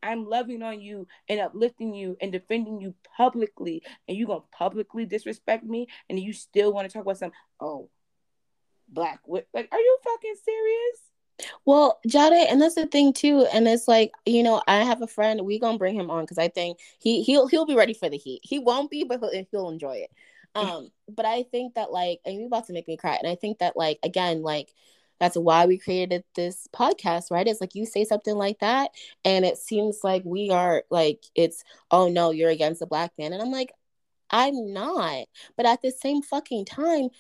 [0.03, 3.83] I'm loving on you and uplifting you and defending you publicly.
[4.09, 5.87] And you going to publicly disrespect me.
[6.09, 7.89] And you still want to talk about some, oh,
[8.89, 9.21] black.
[9.27, 11.11] wit Like, are you fucking serious?
[11.65, 13.47] Well, Jada, and that's the thing too.
[13.53, 15.41] And it's like, you know, I have a friend.
[15.43, 18.19] We gonna bring him on because I think he he'll he'll be ready for the
[18.19, 18.41] heat.
[18.43, 20.11] He won't be, but he'll, he'll enjoy it.
[20.57, 23.17] Um, but I think that like, and you're about to make me cry.
[23.17, 24.73] And I think that like, again, like
[25.21, 27.47] that's why we created this podcast, right?
[27.47, 28.91] It's like you say something like that,
[29.25, 33.33] and it seems like we are like it's oh no, you're against the black man,
[33.33, 33.73] and I'm like,
[34.31, 35.27] I'm not.
[35.57, 37.11] But at the same fucking time,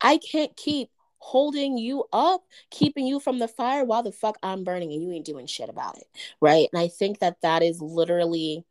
[0.00, 4.64] I can't keep holding you up, keeping you from the fire while the fuck I'm
[4.64, 6.06] burning and you ain't doing shit about it,
[6.40, 6.68] right?
[6.72, 8.64] And I think that that is literally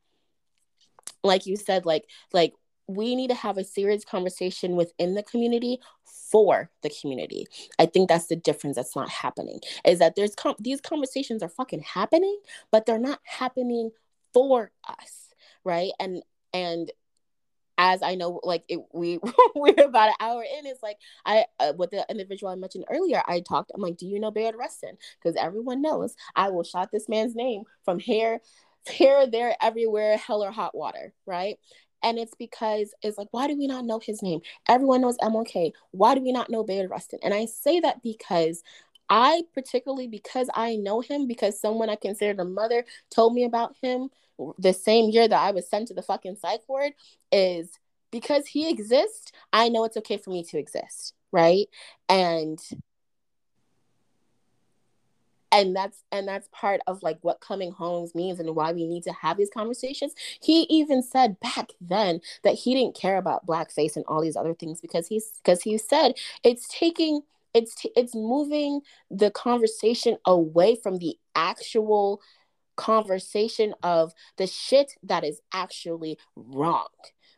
[1.23, 2.53] like you said like like
[2.87, 5.79] we need to have a serious conversation within the community
[6.31, 7.47] for the community.
[7.79, 9.59] I think that's the difference that's not happening.
[9.85, 12.37] Is that there's com- these conversations are fucking happening,
[12.71, 13.91] but they're not happening
[14.33, 15.29] for us,
[15.63, 15.91] right?
[15.99, 16.21] And
[16.53, 16.91] and
[17.77, 19.19] as I know, like it, we
[19.55, 20.65] we're about an hour in.
[20.65, 23.21] It's like I uh, with the individual I mentioned earlier.
[23.27, 23.71] I talked.
[23.73, 24.97] I'm like, do you know Bayard Rustin?
[25.21, 28.41] Because everyone knows I will shout this man's name from here,
[28.89, 31.57] here, there, everywhere, hell or hot water, right?
[32.05, 34.41] And it's because it's like, why do we not know his name?
[34.69, 35.73] Everyone knows MLK.
[35.89, 37.19] Why do we not know Bayard Rustin?
[37.23, 38.63] And I say that because
[39.09, 43.75] I particularly because I know him because someone I considered a mother told me about
[43.81, 44.09] him
[44.59, 46.93] the same year that I was sent to the fucking psych ward
[47.31, 47.71] is
[48.11, 51.67] because he exists, I know it's okay for me to exist, right?
[52.07, 52.59] And
[55.55, 59.03] and that's and that's part of like what coming homes means and why we need
[59.03, 60.13] to have these conversations.
[60.41, 64.53] He even said back then that he didn't care about blackface and all these other
[64.53, 67.21] things because he's because he said it's taking
[67.53, 72.21] it's t- it's moving the conversation away from the actual
[72.75, 76.89] conversation of the shit that is actually wrong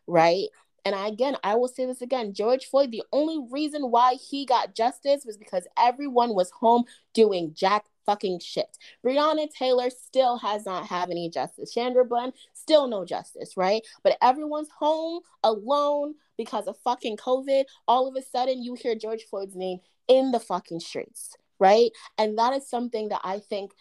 [0.08, 0.48] right
[0.88, 4.46] and I, again, I will say this again George Floyd, the only reason why he
[4.46, 8.78] got justice was because everyone was home doing jack fucking shit.
[9.06, 11.74] Breonna Taylor still has not have any justice.
[11.74, 13.82] Sandra Bland still no justice, right?
[14.02, 17.66] But everyone's home alone because of fucking COVID.
[17.86, 21.92] All of a sudden, you hear George Floyd's name in the fucking streets, right?
[22.18, 23.74] And that is something that I think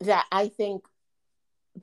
[0.00, 0.84] that I think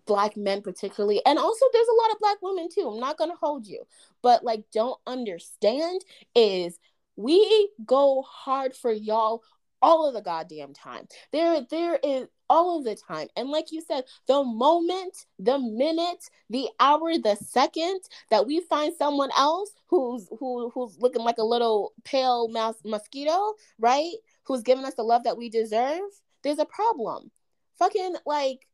[0.06, 3.30] black men particularly and also there's a lot of black women too i'm not going
[3.30, 3.84] to hold you
[4.22, 6.02] but like don't understand
[6.36, 6.78] is
[7.16, 9.42] we go hard for y'all
[9.80, 11.08] all of the goddamn time.
[11.32, 16.24] There there is all of the time and like you said the moment the minute
[16.50, 18.00] the hour the second
[18.32, 23.54] that we find someone else who's who who's looking like a little pale mouse mosquito
[23.78, 24.14] right
[24.46, 26.00] who's giving us the love that we deserve
[26.44, 27.32] there's a problem.
[27.78, 28.66] Fucking like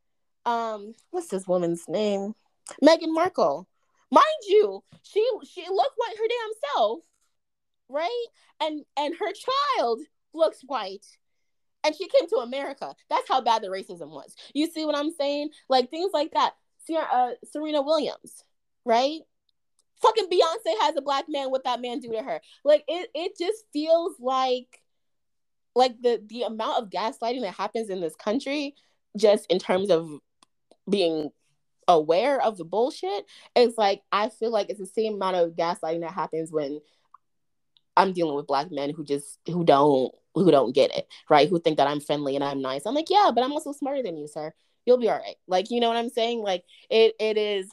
[0.46, 2.34] um what's this woman's name?
[2.84, 3.68] Meghan Markle.
[4.12, 7.00] Mind you, she she looked like her damn self,
[7.90, 8.26] right?
[8.62, 9.32] And and her
[9.78, 10.02] child
[10.34, 11.06] looks white.
[11.86, 12.96] And she came to America.
[13.10, 14.34] That's how bad the racism was.
[14.54, 15.50] You see what I'm saying?
[15.68, 16.54] Like things like that.
[16.90, 18.44] Uh, Serena Williams,
[18.86, 19.20] right?
[20.02, 21.52] Fucking Beyonce has a black man.
[21.52, 22.40] What that man do to her?
[22.64, 23.10] Like it.
[23.14, 24.82] It just feels like,
[25.76, 28.76] like the the amount of gaslighting that happens in this country,
[29.18, 30.10] just in terms of
[30.90, 31.30] being
[31.88, 33.26] aware of the bullshit
[33.56, 36.80] it's like i feel like it's the same amount of gaslighting that happens when
[37.98, 41.50] i'm dealing with black men who just who don't who don't get it right?
[41.50, 42.86] Who think that i'm friendly and i'm nice.
[42.86, 44.54] I'm like yeah but i'm also smarter than you sir.
[44.86, 45.36] You'll be all right.
[45.48, 46.42] Like you know what i'm saying?
[46.42, 47.70] Like it it is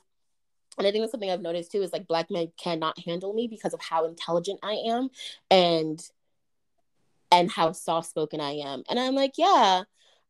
[0.79, 3.49] and i think that's something i've noticed too is like black men cannot handle me
[3.49, 5.09] because of how intelligent i am
[5.51, 6.01] and
[7.33, 8.83] and how soft spoken i am.
[8.89, 9.83] And i'm like yeah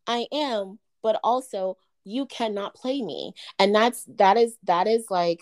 [0.07, 3.35] i am but also you cannot play me.
[3.59, 5.41] And that's that is that is like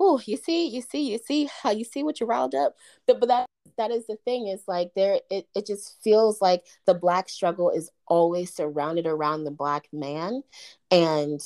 [0.00, 2.76] oh you see you see you see how you see what you riled up?
[3.06, 3.46] But, but that
[3.78, 7.70] that is the thing is like there it, it just feels like the black struggle
[7.70, 10.42] is always surrounded around the black man
[10.90, 11.40] and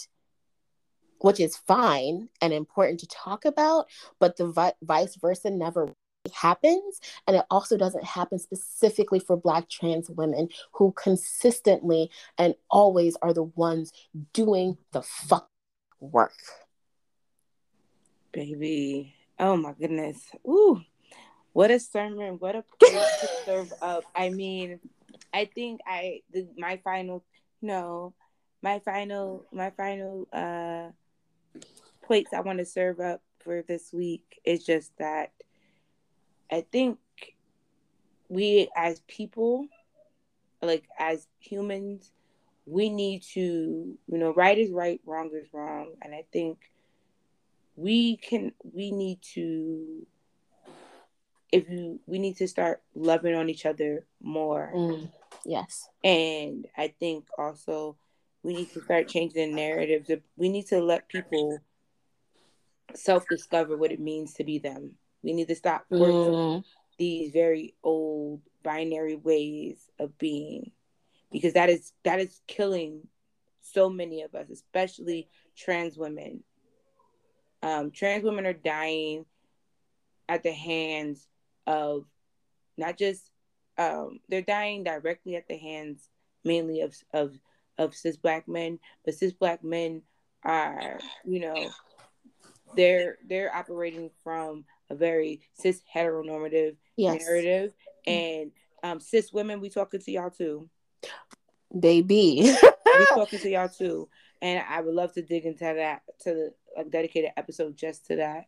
[1.20, 3.86] which is fine and important to talk about
[4.18, 5.92] but the vi- vice versa never
[6.32, 13.16] happens and it also doesn't happen specifically for black trans women who consistently and always
[13.22, 13.92] are the ones
[14.32, 15.48] doing the fuck
[16.00, 16.32] work.
[18.32, 19.14] Baby.
[19.38, 20.30] Oh my goodness.
[20.46, 20.80] Ooh.
[21.52, 22.36] What a sermon.
[22.38, 24.04] What a place to serve up.
[24.14, 24.80] I mean
[25.32, 27.24] i think i the, my final
[27.60, 28.14] no
[28.62, 30.88] my final my final uh
[32.04, 35.32] plates i want to serve up for this week is just that
[36.52, 36.98] I think
[38.28, 39.66] we as people,
[40.60, 42.12] like as humans,
[42.66, 45.94] we need to, you know, right is right, wrong is wrong.
[46.02, 46.58] And I think
[47.74, 50.06] we can, we need to,
[51.50, 54.72] if you, we need to start loving on each other more.
[54.74, 55.10] Mm,
[55.46, 55.88] yes.
[56.04, 57.96] And I think also
[58.42, 60.10] we need to start changing the narratives.
[60.36, 61.60] We need to let people
[62.94, 64.96] self discover what it means to be them.
[65.22, 66.64] We need to stop mm.
[66.98, 70.72] these very old binary ways of being
[71.30, 73.06] because that is that is killing
[73.62, 76.42] so many of us, especially trans women.
[77.62, 79.24] Um, trans women are dying
[80.28, 81.26] at the hands
[81.66, 82.04] of
[82.76, 83.22] not just
[83.78, 86.08] um, they're dying directly at the hands
[86.44, 87.38] mainly of of
[87.78, 90.02] of cis black men, but cis black men
[90.44, 91.70] are you know
[92.76, 97.22] they're they're operating from a very cis heteronormative yes.
[97.22, 97.72] narrative.
[98.06, 100.68] And um, cis women, we talking to y'all too.
[101.78, 102.54] Baby.
[102.98, 104.08] we talking to y'all too.
[104.40, 108.16] And I would love to dig into that to the a dedicated episode just to
[108.16, 108.46] that.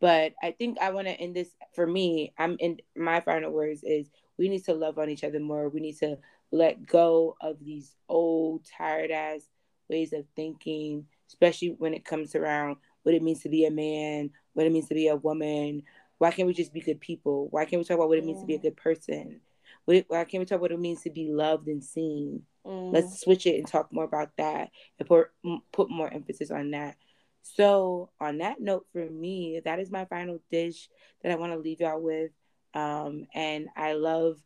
[0.00, 2.32] But I think I want to end this for me.
[2.38, 5.68] I'm in my final words is we need to love on each other more.
[5.68, 6.18] We need to
[6.50, 9.42] let go of these old, tired ass
[9.88, 14.30] ways of thinking, especially when it comes around what it means to be a man,
[14.54, 15.82] what it means to be a woman.
[16.18, 17.48] Why can't we just be good people?
[17.50, 19.40] Why can't we talk about what it means to be a good person?
[19.84, 22.42] Why can't we talk about what it means to be loved and seen?
[22.66, 22.92] Mm.
[22.92, 25.28] Let's switch it and talk more about that and put
[25.72, 26.96] put more emphasis on that.
[27.42, 30.88] So, on that note, for me, that is my final dish
[31.22, 32.30] that I want to leave y'all with.
[32.72, 34.38] Um, and I love,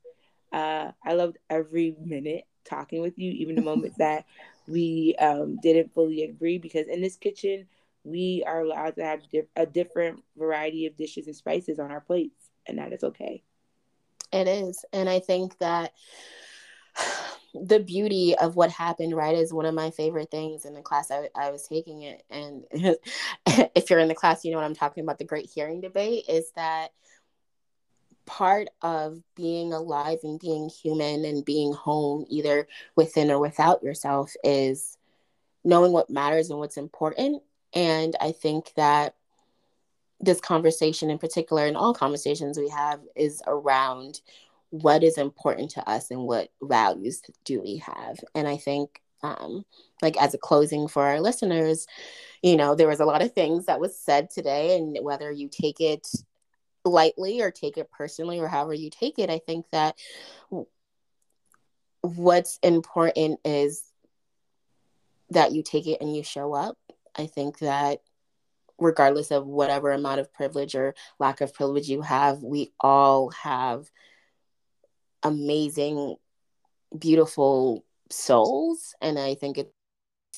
[0.52, 4.26] uh, I loved every minute talking with you, even the moments that
[4.66, 6.58] we um, didn't fully agree.
[6.58, 7.68] Because in this kitchen,
[8.08, 9.20] we are allowed to have
[9.56, 13.42] a different variety of dishes and spices on our plates, and that is okay.
[14.32, 14.84] It is.
[14.92, 15.92] And I think that
[17.54, 21.10] the beauty of what happened, right, is one of my favorite things in the class
[21.10, 22.22] I, I was taking it.
[22.30, 22.64] And
[23.46, 26.24] if you're in the class, you know what I'm talking about the great hearing debate
[26.28, 26.92] is that
[28.26, 34.34] part of being alive and being human and being home, either within or without yourself,
[34.44, 34.98] is
[35.64, 37.42] knowing what matters and what's important
[37.74, 39.14] and I think that
[40.20, 44.20] this conversation in particular, and all conversations we have, is around
[44.70, 48.18] what is important to us and what values do we have.
[48.34, 49.64] And I think um,
[50.02, 51.86] like as a closing for our listeners,
[52.42, 55.48] you know, there was a lot of things that was said today, and whether you
[55.48, 56.06] take it
[56.84, 59.96] lightly or take it personally or however you take it, I think that
[62.00, 63.84] what's important is
[65.30, 66.78] that you take it and you show up.
[67.18, 68.00] I think that
[68.78, 73.90] regardless of whatever amount of privilege or lack of privilege you have, we all have
[75.22, 76.16] amazing,
[76.96, 78.94] beautiful souls.
[79.02, 79.72] And I think it's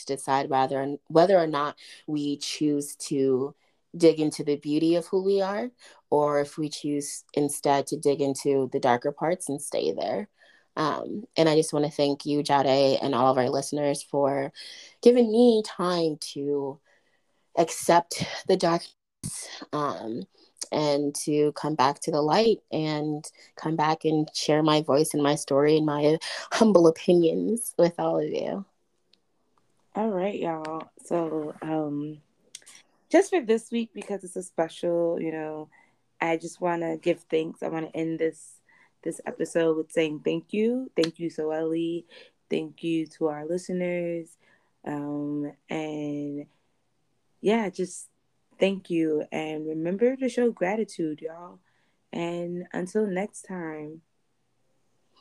[0.06, 1.76] decide whether whether or not
[2.06, 3.54] we choose to
[3.96, 5.70] dig into the beauty of who we are
[6.10, 10.28] or if we choose instead to dig into the darker parts and stay there.
[10.76, 14.52] Um, and I just want to thank you, Jade, and all of our listeners for
[15.02, 16.78] giving me time to
[17.56, 18.94] accept the darkness
[19.72, 20.22] um,
[20.72, 23.24] and to come back to the light and
[23.56, 26.18] come back and share my voice and my story and my
[26.52, 28.64] humble opinions with all of you.
[29.96, 30.88] All right, y'all.
[31.04, 32.18] So, um,
[33.10, 35.68] just for this week, because it's a special, you know,
[36.20, 37.62] I just want to give thanks.
[37.62, 38.59] I want to end this
[39.02, 42.04] this episode with saying thank you, thank you, Soeli,
[42.48, 44.36] thank you to our listeners,
[44.84, 46.46] um, and
[47.40, 48.08] yeah, just
[48.58, 49.24] thank you.
[49.32, 51.58] And remember to show gratitude, y'all.
[52.12, 54.02] And until next time,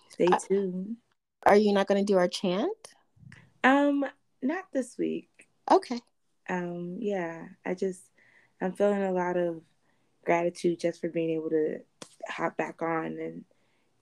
[0.10, 0.98] stay uh, tuned.
[1.44, 2.96] Are you not going to do our chant?
[3.64, 4.06] Um,
[4.42, 5.48] not this week.
[5.72, 6.00] Okay.
[6.50, 8.02] Um, yeah, I just
[8.62, 9.62] I'm feeling a lot of
[10.26, 11.80] gratitude just for being able to
[12.28, 13.46] hop back on and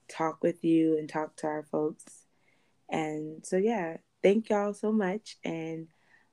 [0.08, 2.24] talk with you and talk to our folks.
[2.90, 5.88] And so yeah, thank y'all so much and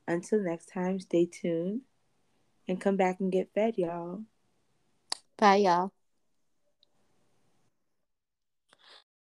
[0.07, 1.81] until next time, stay tuned
[2.67, 4.21] and come back and get fed, y'all.
[5.37, 5.91] Bye, y'all.